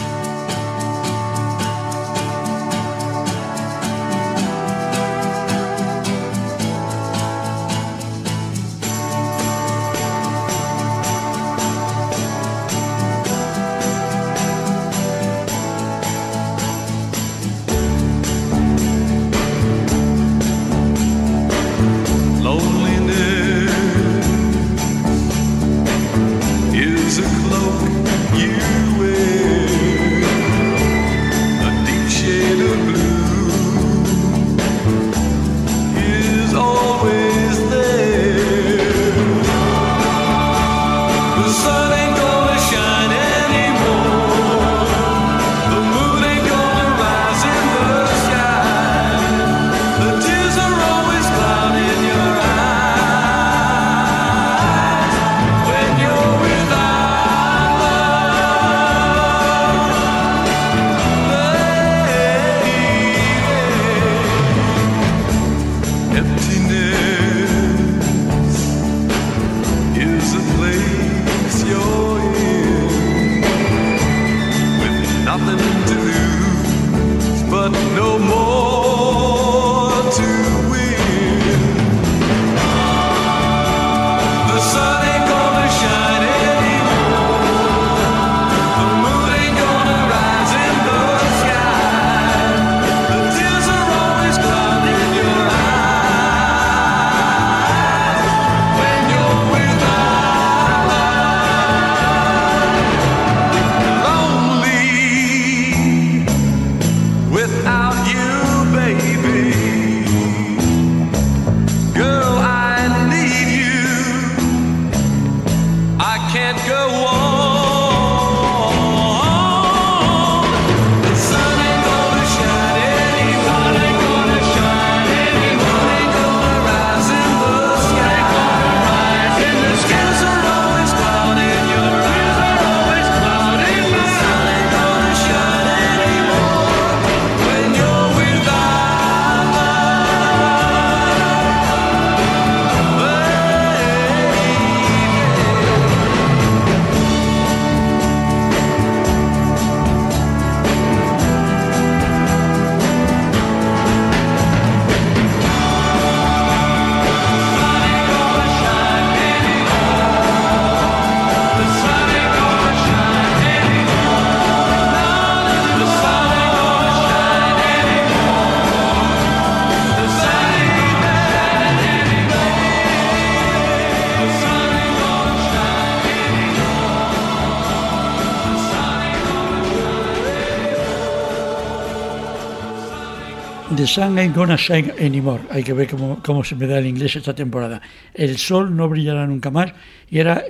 The 183.86 183.92
sun 183.92 184.18
ain't 184.18 184.36
gonna 184.36 184.58
shine 184.58 184.92
anymore. 184.98 185.44
Hay 185.52 185.64
que 185.64 185.72
ver 185.72 185.88
cómo, 185.88 186.20
cómo 186.24 186.44
se 186.44 186.56
me 186.56 186.66
da 186.66 186.80
el 186.80 186.88
inglés 186.88 187.18
esta 187.18 187.36
temporada. 187.36 187.84
El 188.16 188.40
sol 188.40 188.76
no 188.76 188.90
brillará 188.90 189.28
nunca 189.28 189.52
más. 189.52 189.74
Y 190.10 190.18
era, 190.18 190.44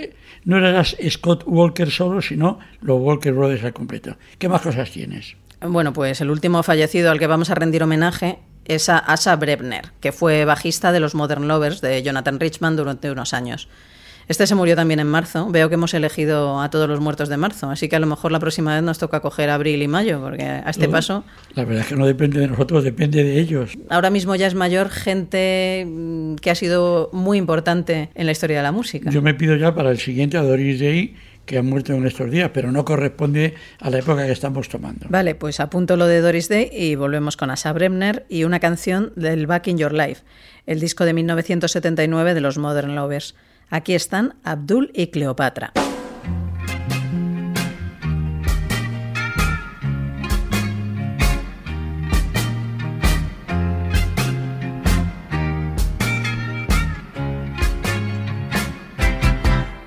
no 0.45 0.57
era 0.57 0.81
Scott 0.85 1.43
Walker 1.45 1.91
solo, 1.91 2.21
sino 2.21 2.59
los 2.79 2.97
Walker 2.97 3.33
Brothers 3.33 3.65
al 3.65 3.73
completo. 3.73 4.15
¿Qué 4.37 4.47
más 4.47 4.61
cosas 4.61 4.89
tienes? 4.89 5.35
Bueno, 5.59 5.91
pues 5.91 6.21
el 6.21 6.29
último 6.29 6.63
fallecido 6.63 7.11
al 7.11 7.19
que 7.19 7.27
vamos 7.27 7.49
a 7.49 7.55
rendir 7.55 7.83
homenaje 7.83 8.39
es 8.63 8.87
a 8.87 8.99
Asa 8.99 9.35
Brebner, 9.35 9.91
que 9.99 10.13
fue 10.13 10.45
bajista 10.45 10.93
de 10.93 11.01
los 11.01 11.13
Modern 11.13 11.49
Lovers 11.49 11.81
de 11.81 12.01
Jonathan 12.03 12.39
Richman 12.39 12.77
durante 12.77 13.11
unos 13.11 13.33
años. 13.33 13.67
Este 14.27 14.47
se 14.47 14.55
murió 14.55 14.75
también 14.75 14.99
en 14.99 15.07
marzo. 15.07 15.49
Veo 15.51 15.69
que 15.69 15.75
hemos 15.75 15.93
elegido 15.93 16.59
a 16.59 16.69
todos 16.69 16.89
los 16.89 16.99
muertos 16.99 17.29
de 17.29 17.37
marzo, 17.37 17.69
así 17.69 17.87
que 17.87 17.95
a 17.95 17.99
lo 17.99 18.07
mejor 18.07 18.31
la 18.31 18.39
próxima 18.39 18.73
vez 18.73 18.83
nos 18.83 18.97
toca 18.97 19.19
coger 19.19 19.49
abril 19.49 19.81
y 19.83 19.87
mayo, 19.87 20.19
porque 20.19 20.43
a 20.43 20.69
este 20.69 20.87
No, 20.87 20.91
paso 20.93 21.23
La 21.53 21.63
verdad 21.63 21.81
es 21.83 21.87
que 21.89 21.95
no 21.95 22.07
depende 22.07 22.39
de 22.39 22.47
nosotros, 22.47 22.83
depende 22.83 23.23
de 23.23 23.39
ellos. 23.39 23.71
ahora 23.89 24.09
mismo 24.09 24.35
ya 24.35 24.47
es 24.47 24.55
mayor 24.55 24.89
gente 24.89 25.85
mm, 25.87 26.35
que 26.35 26.49
ha 26.49 26.55
sido 26.55 27.09
muy 27.13 27.37
importante 27.37 28.09
en 28.15 28.25
la 28.25 28.31
historia 28.31 28.57
de 28.57 28.63
la 28.63 28.71
música. 28.71 29.09
Yo 29.11 29.21
me 29.21 29.33
pido 29.35 29.55
ya 29.55 29.75
para 29.75 29.91
el 29.91 29.99
siguiente 29.99 30.37
a 30.37 30.41
Doris 30.43 30.79
Day, 30.79 31.15
que 31.45 31.59
ha 31.59 31.61
muerto 31.61 31.93
en 31.93 32.07
estos 32.07 32.31
días, 32.31 32.49
pero 32.51 32.71
no 32.71 32.83
corresponde 32.85 33.53
a 33.79 33.91
la 33.91 33.99
época 33.99 34.25
que 34.25 34.31
estamos 34.31 34.67
tomando. 34.67 35.05
Vale, 35.09 35.35
pues 35.35 35.59
apunto 35.59 35.95
lo 35.95 36.07
de 36.07 36.19
Doris 36.21 36.49
Day 36.49 36.69
y 36.71 36.95
volvemos 36.95 37.37
con 37.37 37.51
Asa 37.51 37.71
Bremner 37.71 38.25
y 38.29 38.45
una 38.45 38.59
canción 38.59 39.13
del 39.15 39.45
Back 39.45 39.67
in 39.67 39.77
Your 39.77 39.93
Life, 39.93 40.23
el 40.65 40.79
disco 40.79 41.05
de 41.05 41.13
1979 41.13 42.33
de 42.33 42.41
los 42.41 42.57
Modern 42.57 42.95
Lovers. 42.95 43.35
Aquí 43.69 43.93
están 43.93 44.35
Abdul 44.43 44.91
y 44.93 45.07
Cleopatra. 45.07 45.73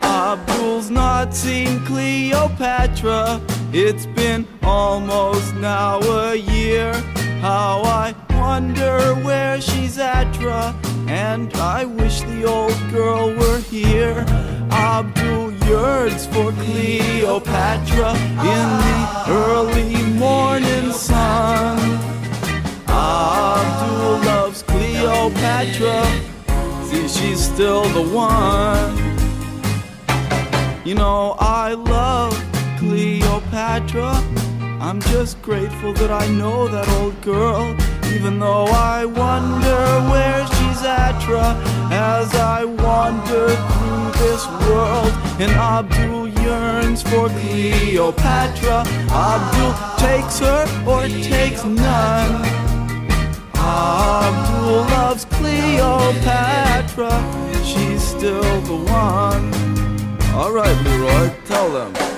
Abdul's 0.03 0.91
not 0.91 1.33
seen 1.35 1.81
Cleopatra. 1.87 3.41
It's 3.73 4.07
been 4.07 4.47
almost 4.63 5.55
now 5.55 6.01
a 6.01 6.35
year. 6.35 6.93
How 7.41 7.83
I 7.85 8.15
wonder 8.49 9.15
where 9.27 9.61
she's 9.61 9.99
at, 9.99 10.33
-ra, 10.41 10.63
and 11.29 11.49
I 11.79 11.81
wish 12.01 12.17
the 12.33 12.41
old 12.57 12.81
girl 12.97 13.25
were 13.41 13.61
here. 13.75 14.19
Abdul 14.93 15.47
yearns 15.69 16.23
for 16.33 16.49
Cleopatra 16.65 18.11
in 18.55 18.67
the 18.85 18.99
early 19.45 19.95
morning 20.27 20.87
sun. 21.09 21.77
Abdul 22.89 24.15
loves 24.31 24.61
Cleopatra. 24.71 25.99
See, 26.89 27.07
she's 27.17 27.41
still 27.53 27.85
the 27.99 28.07
one. 28.33 28.93
You 30.89 30.95
know, 31.03 31.23
I 31.65 31.67
love 31.97 32.33
Cleopatra. 32.81 34.13
I'm 34.87 35.01
just 35.15 35.35
grateful 35.49 35.93
that 36.01 36.13
I 36.23 36.27
know 36.41 36.59
that 36.75 36.87
old 36.99 37.17
girl, 37.33 37.65
even 38.15 38.39
though 38.39 38.67
I 38.67 39.05
wonder 39.05 39.81
where 40.11 40.47
she's 40.47 40.83
at, 40.83 41.09
as 41.91 42.35
I 42.35 42.65
wander 42.65 43.49
through 43.49 44.11
this 44.23 44.47
world. 44.67 45.13
And 45.41 45.53
Abdul 45.53 46.29
yearns 46.29 47.03
for 47.03 47.29
Cleopatra. 47.29 48.85
Abdul 49.11 49.75
takes 49.99 50.39
her 50.41 50.67
or 50.87 51.09
takes 51.09 51.65
none. 51.65 52.45
Abdul 53.55 54.83
loves 54.95 55.25
Cleopatra. 55.27 57.13
She's 57.65 58.03
still 58.03 58.61
the 58.63 58.77
one. 58.91 59.53
All 60.35 60.53
right, 60.53 60.77
Leroy, 60.85 61.31
tell 61.45 61.71
them. 61.71 62.18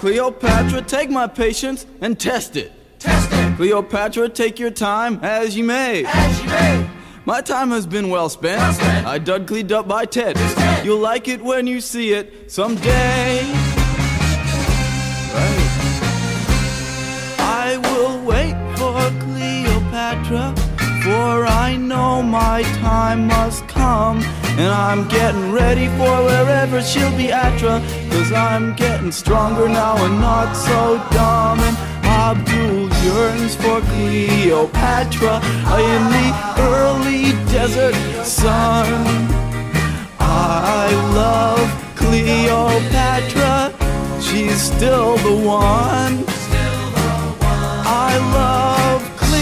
Cleopatra, 0.00 0.80
take 0.80 1.10
my 1.10 1.26
patience 1.26 1.84
and 2.00 2.18
test 2.18 2.56
it. 2.56 2.72
Test 2.98 3.28
it. 3.30 3.56
Cleopatra, 3.56 4.30
take 4.30 4.58
your 4.58 4.70
time 4.70 5.20
as 5.22 5.54
you 5.54 5.62
may. 5.62 6.06
As 6.06 6.40
you 6.40 6.48
may. 6.48 6.90
My 7.26 7.42
time 7.42 7.68
has 7.68 7.86
been 7.86 8.08
well 8.08 8.30
spent. 8.30 8.60
Well 8.60 8.72
spent. 8.72 9.06
I 9.06 9.18
dug 9.18 9.46
cleaned 9.46 9.72
up 9.72 9.86
by 9.86 10.06
Ted. 10.06 10.38
You'll 10.86 11.00
like 11.00 11.28
it 11.28 11.42
when 11.42 11.66
you 11.66 11.82
see 11.82 12.14
it 12.14 12.50
someday. 12.50 13.42
Right. 15.34 15.66
I 17.38 17.76
will 17.76 18.24
wait 18.24 18.54
for 18.78 18.94
Cleopatra, 19.20 20.54
for 21.02 21.46
I 21.46 21.76
know 21.76 22.22
my 22.22 22.62
time 22.80 23.26
must 23.26 23.66
come. 23.68 24.22
And 24.58 24.68
I'm 24.68 25.08
getting 25.08 25.52
ready 25.52 25.86
for 25.98 26.14
wherever 26.28 26.82
she'll 26.82 27.16
be 27.16 27.32
at, 27.32 27.58
cause 28.10 28.32
I'm 28.32 28.74
getting 28.74 29.12
stronger 29.12 29.68
now 29.68 29.96
and 30.04 30.20
not 30.20 30.54
so 30.54 30.98
dumb. 31.10 31.60
And 31.60 31.76
Abdul 32.04 32.90
yearns 33.04 33.54
for 33.56 33.80
Cleopatra 33.92 35.40
I 35.42 35.80
in 35.96 36.04
the 36.16 36.28
early 36.74 37.32
desert 37.50 37.94
sun. 38.24 38.86
I 40.18 40.86
love 41.14 41.68
Cleopatra, 41.96 43.72
she's 44.20 44.60
still 44.60 45.16
the 45.16 45.36
one. 45.46 46.24
I 47.82 48.18
love 48.34 48.89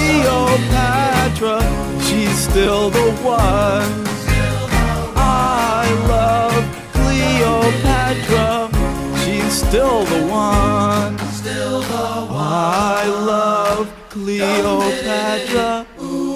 Cleopatra, 0.08 1.60
she's 2.00 2.38
still 2.48 2.88
the 2.88 3.12
one. 3.22 4.06
I 5.14 5.84
love 6.08 6.64
Cleopatra, 6.94 8.70
she's 9.22 9.52
still 9.52 10.04
the 10.04 10.26
one. 10.32 11.18
I 12.30 13.06
love 13.06 13.92
Cleopatra, 14.08 15.86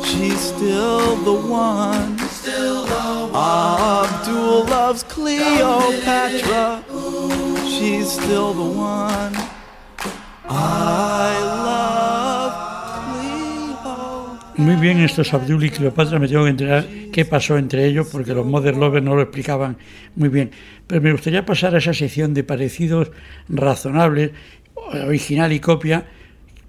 she's 0.04 0.38
still 0.38 1.16
the 1.16 1.32
one. 1.32 2.18
Abdul 3.34 4.64
loves 4.66 5.02
Cleopatra, 5.04 6.84
she's 7.66 8.12
still 8.12 8.52
the 8.52 8.70
one. 8.78 9.34
I 10.46 11.38
love. 11.40 12.41
Muy 14.56 14.76
bien, 14.76 14.98
estos 15.00 15.32
Abdul 15.32 15.64
y 15.64 15.70
Cleopatra, 15.70 16.18
me 16.18 16.28
tengo 16.28 16.44
que 16.44 16.50
enterar 16.50 16.84
qué 17.10 17.24
pasó 17.24 17.56
entre 17.56 17.86
ellos, 17.86 18.08
porque 18.12 18.34
los 18.34 18.44
Mother 18.46 18.76
Lovers 18.76 19.04
no 19.04 19.14
lo 19.14 19.22
explicaban 19.22 19.76
muy 20.14 20.28
bien. 20.28 20.50
Pero 20.86 21.00
me 21.00 21.10
gustaría 21.12 21.44
pasar 21.46 21.74
a 21.74 21.78
esa 21.78 21.94
sección 21.94 22.34
de 22.34 22.44
parecidos 22.44 23.10
razonables, 23.48 24.32
original 25.06 25.52
y 25.52 25.60
copia, 25.60 26.04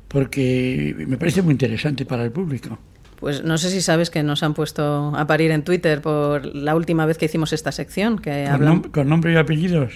porque 0.07 0.95
me 1.07 1.17
parece 1.17 1.41
muy 1.41 1.51
interesante 1.51 2.05
para 2.05 2.23
el 2.23 2.31
público. 2.31 2.79
Pues 3.19 3.43
no 3.43 3.57
sé 3.57 3.69
si 3.69 3.81
sabes 3.81 4.09
que 4.09 4.21
nos 4.23 4.43
han 4.43 4.53
puesto 4.53 5.13
a 5.15 5.27
parir 5.27 5.51
en 5.51 5.63
Twitter 5.63 6.01
por 6.01 6.45
la 6.55 6.75
última 6.75 7.05
vez 7.05 7.17
que 7.17 7.25
hicimos 7.25 7.53
esta 7.53 7.71
sección, 7.71 8.19
que 8.19 8.47
Con, 8.49 8.61
nom- 8.65 8.91
con 8.91 9.09
nombre 9.09 9.33
y 9.33 9.35
apellidos. 9.37 9.93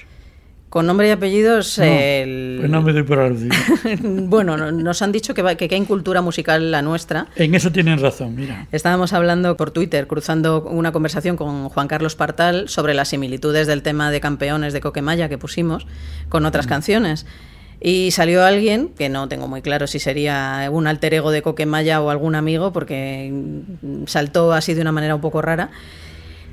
Con 0.70 0.86
nombre 0.86 1.07
y 1.07 1.11
apellidos. 1.11 1.78
No, 1.78 1.86
el- 1.86 2.57
Pues 2.59 2.70
no 2.70 2.82
me 2.82 2.91
doy 2.93 3.03
por 3.03 3.20
aludido. 3.20 3.55
bueno, 4.01 4.57
no- 4.57 4.72
nos 4.72 5.01
han 5.01 5.11
dicho 5.11 5.34
que, 5.34 5.41
va- 5.41 5.55
que 5.55 5.68
qué 5.70 5.82
cultura 5.86 6.22
musical 6.22 6.72
la 6.72 6.82
nuestra. 6.82 7.28
En 7.36 7.55
eso 7.55 7.72
tienen 7.72 7.99
razón, 7.99 8.36
mira. 8.36 8.68
Estábamos 8.72 9.13
hablando 9.13 9.55
por 9.55 9.72
Twitter, 9.72 10.07
cruzando 10.07 10.63
una 10.63 10.91
conversación 10.91 11.38
con 11.38 11.70
Juan 11.70 11.88
Carlos 11.88 12.15
Partal 12.15 12.68
sobre 12.68 12.93
las 12.93 13.07
similitudes 13.09 13.65
del 13.68 13.82
tema 13.82 14.11
de 14.11 14.20
campeones 14.20 14.74
de 14.74 14.82
Coquemaya 14.82 15.30
que 15.30 15.38
pusimos 15.38 15.88
con 16.30 16.45
otras 16.45 16.68
canciones. 16.68 17.26
Y 17.80 18.09
salió 18.09 18.43
alguien, 18.43 18.89
que 18.97 19.07
no 19.07 19.28
tengo 19.30 19.47
muy 19.47 19.61
claro 19.61 19.86
si 19.86 19.99
sería 19.99 20.68
un 20.72 20.88
alter 20.88 21.13
ego 21.13 21.30
de 21.30 21.43
Coquemaya 21.43 22.01
o 22.01 22.09
algún 22.09 22.34
amigo, 22.34 22.74
porque 22.74 23.30
mm, 23.32 24.05
saltó 24.07 24.51
así 24.51 24.74
de 24.74 24.82
una 24.82 24.91
manera 24.91 25.13
un 25.13 25.22
poco 25.22 25.43
rara, 25.43 25.70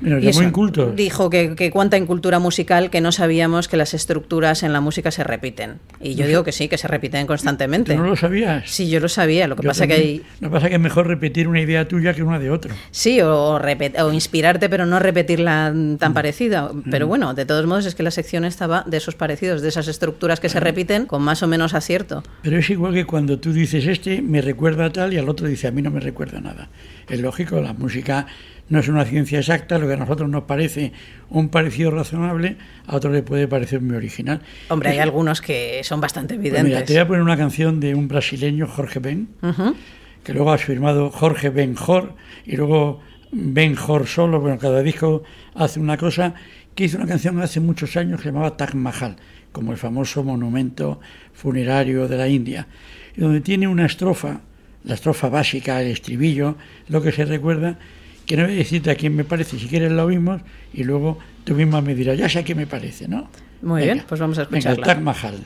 Nos 0.01 0.21
Y 0.21 0.25
llamó 0.25 0.29
eso, 0.29 0.43
incultos. 0.43 0.95
Dijo 0.95 1.29
que, 1.29 1.55
que 1.55 1.71
cuánta 1.71 1.97
incultura 1.97 2.39
musical 2.39 2.89
que 2.89 2.99
no 3.01 3.11
sabíamos 3.11 3.67
que 3.67 3.77
las 3.77 3.93
estructuras 3.93 4.63
en 4.63 4.73
la 4.73 4.81
música 4.81 5.09
se 5.11 5.23
repiten. 5.23 5.79
Y 6.01 6.15
yo 6.15 6.27
digo 6.27 6.43
que 6.43 6.51
sí, 6.51 6.67
que 6.67 6.77
se 6.77 6.87
repiten 6.87 7.25
constantemente. 7.27 7.93
¿Tú 7.95 8.01
no 8.01 8.07
lo 8.09 8.15
sabías? 8.15 8.69
Sí, 8.69 8.89
yo 8.89 8.99
lo 8.99 9.07
sabía. 9.09 9.47
Lo 9.47 9.55
que 9.55 9.63
Yo 9.63 9.69
pasa 9.69 9.87
que 9.87 9.93
también. 9.95 10.09
hay, 10.21 10.25
Lo 10.41 10.49
que 10.49 10.53
pasa 10.53 10.67
que 10.69 10.75
es 10.75 10.81
mejor 10.81 11.07
repetir 11.07 11.47
una 11.47 11.61
idea 11.61 11.87
tuya 11.87 12.13
que 12.13 12.23
una 12.23 12.39
de 12.39 12.51
otro. 12.51 12.73
Sí, 12.91 13.21
o, 13.21 13.57
repet- 13.59 13.99
o 14.01 14.11
inspirarte, 14.11 14.69
pero 14.69 14.85
no 14.85 14.99
repetirla 14.99 15.71
Mm. 15.73 15.97
tan 15.97 16.13
parecida. 16.13 16.69
Pero 16.91 17.07
bueno, 17.07 17.33
de 17.33 17.45
todos 17.45 17.65
modos, 17.65 17.85
es 17.85 17.95
que 17.95 18.03
la 18.03 18.11
sección 18.11 18.43
estaba 18.45 18.83
de 18.85 18.97
esos 18.97 19.15
parecidos, 19.15 19.61
de 19.61 19.69
esas 19.69 19.87
estructuras 19.87 20.39
que 20.39 20.49
se 20.49 20.59
repiten 20.59 21.05
con 21.05 21.21
más 21.21 21.41
o 21.41 21.47
menos 21.47 21.73
acierto. 21.73 22.21
Pero 22.41 22.57
es 22.59 22.69
igual 22.69 22.93
que 22.93 23.05
cuando 23.05 23.39
tú 23.39 23.53
dices 23.53 23.85
este 23.87 24.21
me 24.21 24.41
recuerda 24.41 24.85
a 24.85 24.91
tal 24.91 25.13
y 25.13 25.17
al 25.17 25.29
otro 25.29 25.47
dice 25.47 25.67
a 25.67 25.71
mí 25.71 25.81
no 25.81 25.91
me 25.91 25.99
recuerda 25.99 26.41
nada. 26.41 26.69
Es 27.09 27.19
lógico, 27.21 27.61
la 27.61 27.73
música 27.73 28.25
no 28.69 28.79
es 28.79 28.87
una 28.87 29.05
ciencia 29.05 29.39
exacta, 29.39 29.77
lo 29.77 29.87
que 29.87 29.93
a 29.93 29.97
nosotros 29.97 30.27
nos 30.29 30.43
parece 30.43 30.91
un 31.29 31.49
parecido 31.49 31.91
razonable, 31.91 32.57
a 32.87 32.95
otro 32.95 33.11
le 33.11 33.21
puede 33.21 33.47
parecer 33.47 33.81
muy 33.81 33.95
original. 33.95 34.41
Hombre, 34.69 34.89
hay 34.89 34.99
algunos 34.99 35.39
que 35.41 35.81
son 35.83 36.01
bastante 36.01 36.37
mira, 36.37 36.59
evidentes. 36.59 36.85
te 36.87 36.93
voy 36.93 37.01
a 37.01 37.07
poner 37.07 37.21
una 37.21 37.37
canción 37.37 37.79
de 37.79 37.93
un 37.93 38.07
brasileño, 38.07 38.67
Jorge 38.67 38.99
Ben, 38.99 39.27
Ujú. 39.43 39.75
que 40.23 40.33
luego 40.33 40.51
has 40.51 40.63
firmado 40.63 41.11
Jorge 41.11 41.49
Ben 41.51 41.75
Jor 41.75 42.15
y 42.45 42.55
luego 42.55 43.01
Ben 43.31 43.75
Jor 43.75 44.07
solo, 44.07 44.39
bueno, 44.39 44.57
cada 44.57 44.81
disco 44.81 45.23
hace 45.53 45.79
una 45.79 45.97
cosa, 45.97 46.33
que 46.73 46.85
hizo 46.85 46.97
una 46.97 47.05
canción 47.07 47.39
hace 47.41 47.59
muchos 47.59 47.95
años 47.97 48.17
que 48.17 48.23
se 48.23 48.29
llamaba 48.29 48.57
Taj 48.57 48.73
Mahal, 48.73 49.15
como 49.51 49.71
el 49.71 49.77
famoso 49.77 50.23
monumento 50.23 50.99
funerario 51.33 52.07
de 52.07 52.17
la 52.17 52.27
India, 52.27 52.67
y 53.15 53.21
donde 53.21 53.41
tiene 53.41 53.67
una 53.67 53.85
estrofa, 53.85 54.41
la 54.83 54.95
estrofa 54.95 55.29
básica, 55.29 55.81
el 55.81 55.87
estribillo, 55.91 56.55
lo 56.89 57.01
que 57.01 57.11
se 57.11 57.25
recuerda, 57.25 57.77
que 58.25 58.37
no 58.37 58.43
voy 58.43 58.53
a 58.53 58.57
decirte 58.57 58.91
a 58.91 58.95
quién 58.95 59.15
me 59.15 59.23
parece, 59.23 59.57
si 59.59 59.67
quieres 59.67 59.91
la 59.91 60.03
oímos 60.05 60.41
y 60.73 60.83
luego 60.83 61.19
tú 61.43 61.53
misma 61.53 61.81
me 61.81 61.95
dirás, 61.95 62.17
ya 62.17 62.27
sé 62.27 62.39
a 62.39 62.43
qué 62.43 62.55
me 62.55 62.67
parece, 62.67 63.07
¿no? 63.07 63.29
Muy 63.61 63.83
bien, 63.83 64.03
pues 64.07 64.19
vamos 64.19 64.37
a 64.39 64.45
Venga, 64.45 64.71
escucharla. 64.71 64.85
Taj 64.85 65.01
Mahal. 65.01 65.45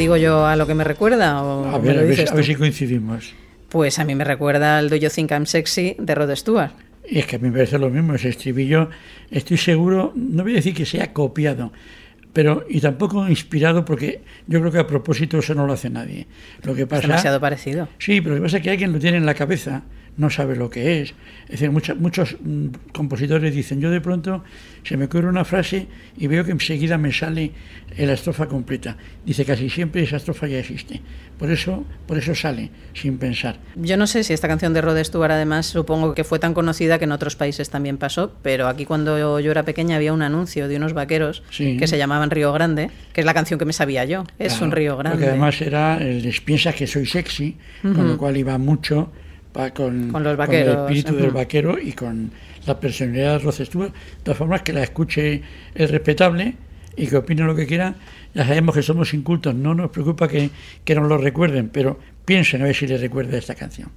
Digo 0.00 0.16
yo 0.16 0.44
a 0.46 0.56
lo 0.56 0.66
que 0.66 0.74
me 0.74 0.82
recuerda? 0.82 1.40
O 1.42 1.64
A 1.66 1.78
ver, 1.78 1.94
lo 1.94 2.00
a 2.00 2.02
ver, 2.04 2.10
dices 2.10 2.30
a 2.32 2.34
ver 2.34 2.44
tú? 2.44 2.50
si 2.50 2.56
coincidimos. 2.56 3.32
Pues 3.68 4.00
a 4.00 4.04
mí 4.04 4.16
me 4.16 4.24
recuerda 4.24 4.78
al 4.78 4.90
Do 4.90 4.96
You 4.96 5.08
Think 5.10 5.30
I'm 5.30 5.46
Sexy 5.46 5.94
de 5.98 6.14
Rod 6.16 6.34
Stewart. 6.34 6.72
Y 7.08 7.18
es 7.20 7.26
que 7.26 7.36
a 7.36 7.38
mí 7.38 7.48
me 7.48 7.52
parece 7.52 7.78
lo 7.78 7.88
mismo, 7.90 8.14
ese 8.14 8.28
estribillo, 8.30 8.90
estoy 9.30 9.56
seguro, 9.58 10.12
no 10.16 10.42
voy 10.42 10.52
a 10.52 10.56
decir 10.56 10.74
que 10.74 10.84
sea 10.86 11.12
copiado, 11.12 11.72
pero 12.32 12.64
y 12.68 12.80
tampoco 12.80 13.28
inspirado 13.28 13.84
porque 13.84 14.20
yo 14.46 14.60
creo 14.60 14.70
que 14.72 14.78
a 14.78 14.86
propósito 14.86 15.38
eso 15.38 15.54
no 15.54 15.66
lo 15.66 15.72
hace 15.72 15.90
nadie. 15.90 16.26
Lo 16.62 16.74
que 16.74 16.82
Es 16.82 16.88
pasa 16.88 17.02
demasiado 17.02 17.40
parecido. 17.40 17.88
Sí, 17.98 18.20
pero 18.20 18.34
lo 18.34 18.40
que 18.40 18.44
pasa 18.44 18.56
es 18.58 18.62
que 18.62 18.70
alguien 18.70 18.92
lo 18.92 18.98
tiene 18.98 19.16
en 19.16 19.26
la 19.26 19.34
cabeza, 19.34 19.82
no 20.16 20.28
sabe 20.30 20.56
lo 20.56 20.68
que 20.70 21.00
es. 21.00 21.14
Es 21.44 21.52
decir, 21.60 21.70
mucha- 21.70 21.94
muchos 21.94 22.36
mm, 22.42 22.66
compositores 22.92 23.54
dicen, 23.54 23.80
yo 23.80 23.90
de 23.90 24.00
pronto 24.00 24.44
se 24.84 24.96
me 24.96 25.06
ocurre 25.06 25.28
una 25.28 25.44
frase 25.44 25.86
y 26.16 26.26
veo 26.26 26.44
que 26.44 26.50
enseguida 26.52 26.98
me 26.98 27.12
sale 27.12 27.52
la 27.96 28.12
estrofa 28.12 28.46
completa. 28.46 28.96
Dice, 29.24 29.44
casi 29.44 29.70
siempre 29.70 30.02
esa 30.02 30.16
estrofa 30.16 30.46
ya 30.46 30.58
existe. 30.58 31.00
Por 31.38 31.50
eso, 31.50 31.84
por 32.06 32.18
eso 32.18 32.34
sale, 32.34 32.70
sin 32.92 33.16
pensar. 33.16 33.58
Yo 33.76 33.96
no 33.96 34.06
sé 34.06 34.22
si 34.24 34.34
esta 34.34 34.46
canción 34.46 34.74
de 34.74 34.82
Rod 34.82 35.02
Stewart 35.02 35.30
además 35.32 35.64
supongo 35.66 36.14
que 36.14 36.22
fue 36.22 36.38
tan 36.38 36.52
conocida 36.52 36.98
que 36.98 37.04
en 37.06 37.12
otros 37.12 37.34
países 37.34 37.70
también 37.70 37.96
pasó, 37.96 38.34
pero 38.42 38.68
aquí 38.68 38.84
cuando 38.84 39.40
yo 39.40 39.50
era 39.50 39.62
pequeña 39.62 39.96
había 39.96 40.12
un 40.12 40.20
anuncio 40.22 40.68
de 40.68 40.76
unos 40.76 40.92
vaqueros 40.92 41.42
Sí. 41.50 41.78
que 41.78 41.86
se 41.86 41.96
llamaban 41.96 42.30
Río 42.30 42.52
Grande, 42.52 42.90
que 43.14 43.22
es 43.22 43.24
la 43.24 43.32
canción 43.32 43.58
que 43.58 43.64
me 43.64 43.72
sabía 43.72 44.04
yo. 44.04 44.24
Es 44.38 44.52
Claro, 44.52 44.66
un 44.66 44.72
río 44.72 44.96
Porque 44.96 45.08
grande. 45.08 45.28
además 45.28 45.60
era 45.62 45.98
les 45.98 46.40
piensa 46.42 46.74
que 46.74 46.86
soy 46.86 47.06
sexy, 47.06 47.56
con 47.82 48.06
lo 48.06 48.18
cual 48.18 48.36
iba 48.36 48.58
mucho 48.58 49.10
pa- 49.52 49.70
con, 49.72 50.10
Con 50.10 50.22
los 50.22 50.32
el 50.32 50.36
vaqueros, 50.36 50.76
espíritu 50.76 51.14
del 51.16 51.30
vaquero 51.30 51.78
y 51.78 51.92
con 51.92 52.30
la 52.66 52.78
personalidad 52.78 53.32
de 53.34 53.38
Rod 53.40 53.54
Stewart. 53.54 53.92
De 53.92 54.22
todas 54.24 54.38
formas, 54.38 54.62
que 54.62 54.72
la 54.72 54.82
escuche 54.82 55.42
el 55.74 55.88
respetable 55.88 56.54
y 56.96 57.06
que 57.06 57.16
opine 57.16 57.42
lo 57.44 57.54
que 57.54 57.66
quiera. 57.66 57.94
Ya 58.34 58.46
sabemos 58.46 58.74
que 58.74 58.82
somos 58.82 59.12
incultos, 59.14 59.54
no 59.54 59.74
nos 59.74 59.90
preocupa 59.90 60.28
que, 60.28 60.50
que 60.84 60.94
nos 60.94 61.08
lo 61.08 61.18
recuerden, 61.18 61.68
pero 61.68 61.98
piensen 62.24 62.62
a 62.62 62.66
ver 62.66 62.76
si 62.76 62.86
les 62.86 63.00
recuerda 63.00 63.36
esta 63.36 63.54
canción. 63.54 63.90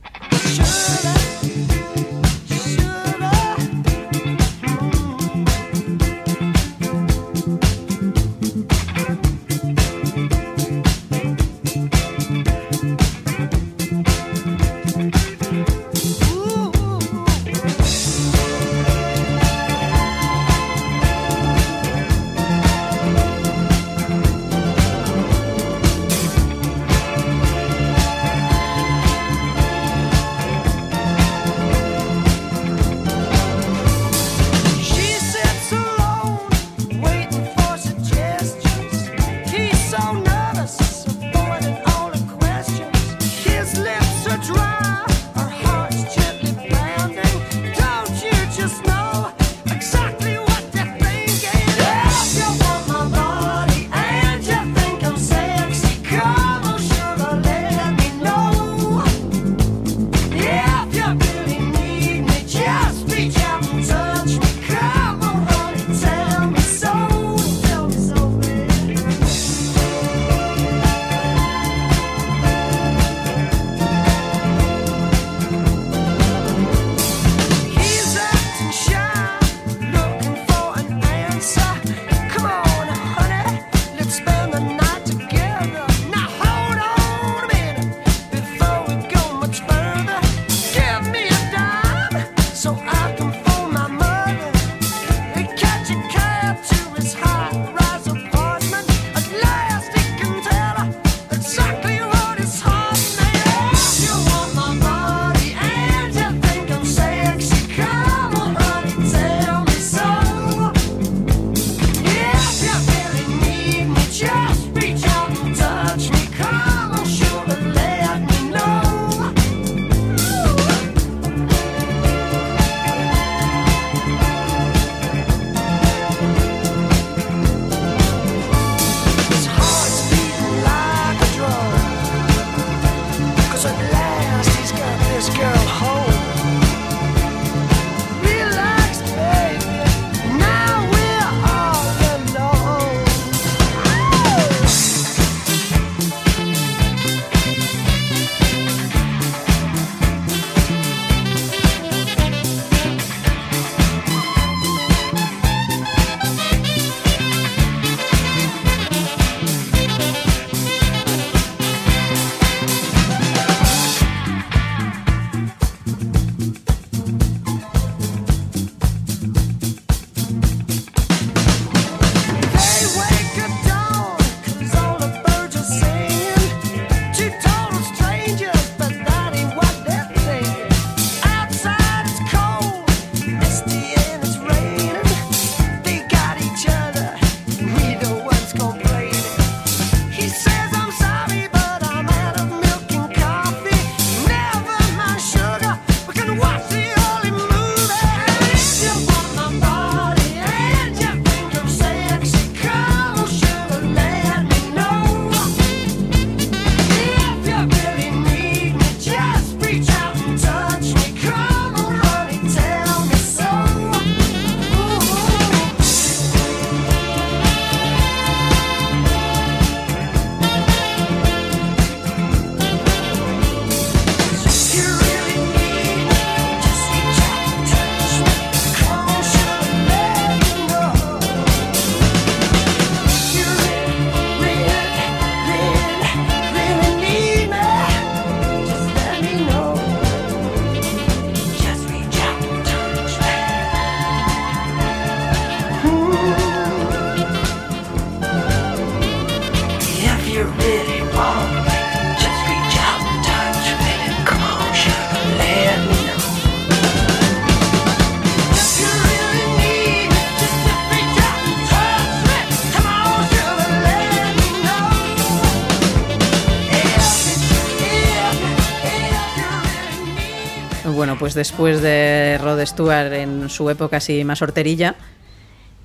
Pues 271.24 271.36
después 271.36 271.82
de 271.82 272.38
Rod 272.42 272.60
Stewart 272.66 273.14
en 273.14 273.48
su 273.48 273.70
época 273.70 273.96
así 273.96 274.26
más 274.26 274.42
horterilla, 274.42 274.96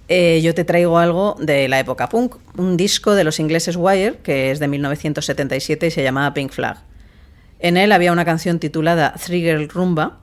eh, 0.09 0.41
yo 0.43 0.53
te 0.53 0.64
traigo 0.64 0.99
algo 0.99 1.36
de 1.39 1.68
la 1.68 1.78
época 1.78 2.09
punk, 2.09 2.34
un 2.57 2.76
disco 2.76 3.14
de 3.14 3.22
los 3.22 3.39
ingleses 3.39 3.76
Wire, 3.76 4.16
que 4.24 4.51
es 4.51 4.59
de 4.59 4.66
1977 4.66 5.86
y 5.86 5.91
se 5.93 6.03
llamaba 6.03 6.34
Pink 6.34 6.51
Flag. 6.51 6.78
En 7.61 7.76
él 7.76 7.93
había 7.93 8.11
una 8.11 8.24
canción 8.24 8.59
titulada 8.59 9.14
Three 9.14 9.43
Girl 9.43 9.68
Rumba, 9.68 10.18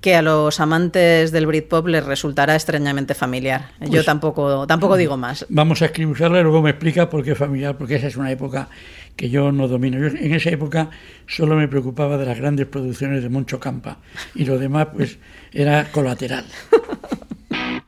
que 0.00 0.14
a 0.14 0.22
los 0.22 0.60
amantes 0.60 1.32
del 1.32 1.46
Britpop 1.46 1.86
les 1.88 2.04
resultará 2.04 2.54
extrañamente 2.54 3.14
familiar. 3.14 3.70
Yo 3.80 3.88
Pues- 3.90 4.04
tampoco, 4.06 4.66
tampoco 4.66 4.96
digo 4.96 5.16
más. 5.16 5.46
Vamos 5.48 5.82
a 5.82 5.86
escribirla 5.86 6.40
y 6.40 6.42
luego 6.42 6.62
me 6.62 6.70
explica 6.70 7.08
por 7.10 7.24
qué 7.24 7.34
familiar, 7.34 7.76
porque 7.78 7.96
esa 7.96 8.06
es 8.08 8.16
una 8.16 8.30
época 8.30 8.68
que 9.16 9.30
yo 9.30 9.50
no 9.52 9.66
domino. 9.68 9.98
Yo 9.98 10.06
en 10.08 10.34
esa 10.34 10.50
época 10.50 10.90
solo 11.26 11.56
me 11.56 11.68
preocupaba 11.68 12.18
de 12.18 12.26
las 12.26 12.38
grandes 12.38 12.66
producciones 12.66 13.22
de 13.22 13.28
Moncho 13.30 13.58
Campa 13.58 13.98
y 14.34 14.44
lo 14.44 14.58
demás 14.58 14.88
pues 14.94 15.18
era 15.52 15.90
colateral. 15.90 16.44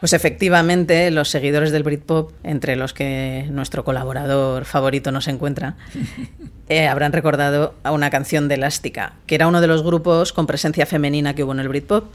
Pues 0.00 0.14
efectivamente, 0.14 1.10
los 1.10 1.28
seguidores 1.28 1.72
del 1.72 1.82
Britpop, 1.82 2.32
entre 2.42 2.74
los 2.74 2.94
que 2.94 3.46
nuestro 3.50 3.84
colaborador 3.84 4.64
favorito 4.64 5.12
nos 5.12 5.28
encuentra, 5.28 5.76
eh, 6.70 6.88
habrán 6.88 7.12
recordado 7.12 7.74
a 7.82 7.92
una 7.92 8.08
canción 8.08 8.48
de 8.48 8.54
Elástica, 8.54 9.12
que 9.26 9.34
era 9.34 9.46
uno 9.46 9.60
de 9.60 9.66
los 9.66 9.82
grupos 9.82 10.32
con 10.32 10.46
presencia 10.46 10.86
femenina 10.86 11.34
que 11.34 11.44
hubo 11.44 11.52
en 11.52 11.60
el 11.60 11.68
Britpop. 11.68 12.06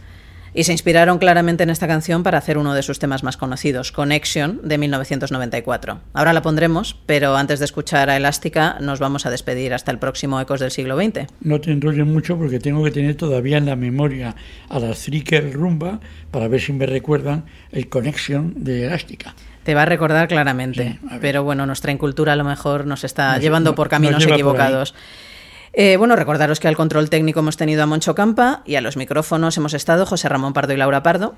Y 0.57 0.63
se 0.63 0.71
inspiraron 0.71 1.17
claramente 1.17 1.63
en 1.63 1.69
esta 1.69 1.85
canción 1.85 2.23
para 2.23 2.37
hacer 2.37 2.57
uno 2.57 2.73
de 2.73 2.81
sus 2.81 2.97
temas 2.97 3.23
más 3.23 3.35
conocidos, 3.35 3.91
Connection, 3.91 4.61
de 4.63 4.77
1994. 4.77 5.99
Ahora 6.13 6.31
la 6.31 6.41
pondremos, 6.41 6.95
pero 7.05 7.35
antes 7.35 7.59
de 7.59 7.65
escuchar 7.65 8.09
a 8.09 8.15
Elástica, 8.15 8.77
nos 8.79 8.99
vamos 8.99 9.25
a 9.25 9.29
despedir 9.31 9.73
hasta 9.73 9.91
el 9.91 9.99
próximo 9.99 10.39
Ecos 10.39 10.61
del 10.61 10.71
siglo 10.71 10.95
XX. 10.95 11.27
No 11.41 11.59
te 11.59 11.71
enrolles 11.71 12.05
mucho 12.05 12.37
porque 12.37 12.59
tengo 12.59 12.85
que 12.85 12.91
tener 12.91 13.15
todavía 13.15 13.57
en 13.57 13.65
la 13.65 13.75
memoria 13.75 14.33
a 14.69 14.79
las 14.79 15.01
Thricker 15.03 15.51
Rumba 15.51 15.99
para 16.31 16.47
ver 16.47 16.61
si 16.61 16.71
me 16.71 16.85
recuerdan 16.85 17.43
el 17.73 17.89
Connection 17.89 18.53
de 18.63 18.85
Elástica. 18.85 19.35
Te 19.63 19.73
va 19.73 19.81
a 19.81 19.85
recordar 19.85 20.27
claramente, 20.27 20.83
Sí, 20.83 20.99
a 21.09 21.13
ver. 21.13 21.21
pero 21.21 21.43
bueno, 21.43 21.65
nuestra 21.65 21.91
incultura 21.91 22.33
a 22.33 22.35
lo 22.35 22.43
mejor 22.45 22.85
nos 22.85 23.03
está 23.03 23.33
Nos- 23.33 23.41
llevando 23.41 23.75
por 23.75 23.87
nos 23.87 23.89
caminos 23.91 24.19
lleva 24.19 24.29
por 24.29 24.35
equivocados. 24.35 24.93
Eh, 25.77 25.97
bueno, 25.97 26.15
recordaros 26.15 26.61
que 26.61 26.69
al 26.69 26.77
control 26.77 27.09
técnico 27.09 27.41
hemos 27.41 27.57
tenido 27.57 27.83
a 27.83 27.85
Moncho 27.85 28.15
Campa 28.15 28.61
y 28.65 28.75
a 28.75 28.81
los 28.81 28.95
micrófonos 28.95 29.57
hemos 29.57 29.73
estado 29.73 30.05
José 30.05 30.29
Ramón 30.29 30.53
Pardo 30.53 30.73
y 30.73 30.77
Laura 30.77 31.03
Pardo. 31.03 31.35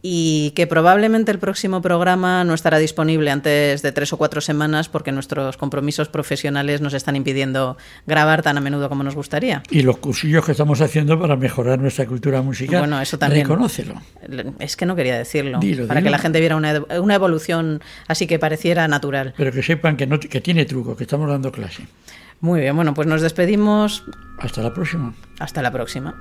Y 0.00 0.52
que 0.54 0.68
probablemente 0.68 1.32
el 1.32 1.40
próximo 1.40 1.82
programa 1.82 2.44
no 2.44 2.54
estará 2.54 2.78
disponible 2.78 3.32
antes 3.32 3.82
de 3.82 3.90
tres 3.90 4.12
o 4.12 4.16
cuatro 4.16 4.40
semanas 4.40 4.88
porque 4.88 5.10
nuestros 5.10 5.56
compromisos 5.56 6.08
profesionales 6.08 6.80
nos 6.80 6.94
están 6.94 7.16
impidiendo 7.16 7.76
grabar 8.06 8.42
tan 8.42 8.56
a 8.58 8.60
menudo 8.60 8.88
como 8.88 9.02
nos 9.02 9.16
gustaría. 9.16 9.64
Y 9.70 9.82
los 9.82 9.96
cursillos 9.96 10.44
que 10.44 10.52
estamos 10.52 10.80
haciendo 10.82 11.18
para 11.18 11.34
mejorar 11.34 11.80
nuestra 11.80 12.06
cultura 12.06 12.42
musical. 12.42 12.78
Bueno, 12.78 13.00
eso 13.00 13.18
también. 13.18 13.48
Reconócelo. 13.48 14.00
Es 14.60 14.76
que 14.76 14.86
no 14.86 14.94
quería 14.94 15.18
decirlo, 15.18 15.58
Dilo, 15.58 15.88
para 15.88 16.00
que 16.00 16.10
la 16.10 16.18
gente 16.18 16.38
viera 16.38 16.54
una, 16.54 16.80
una 17.00 17.14
evolución 17.16 17.82
así 18.06 18.28
que 18.28 18.38
pareciera 18.38 18.86
natural. 18.86 19.34
Pero 19.36 19.50
que 19.50 19.64
sepan 19.64 19.96
que, 19.96 20.06
no, 20.06 20.20
que 20.20 20.40
tiene 20.40 20.64
truco, 20.64 20.94
que 20.94 21.04
estamos 21.04 21.28
dando 21.28 21.50
clase. 21.50 21.88
Muy 22.40 22.60
bien, 22.60 22.76
bueno, 22.76 22.94
pues 22.94 23.08
nos 23.08 23.20
despedimos. 23.20 24.04
Hasta 24.38 24.62
la 24.62 24.72
próxima. 24.72 25.14
Hasta 25.40 25.62
la 25.62 25.72
próxima. 25.72 26.14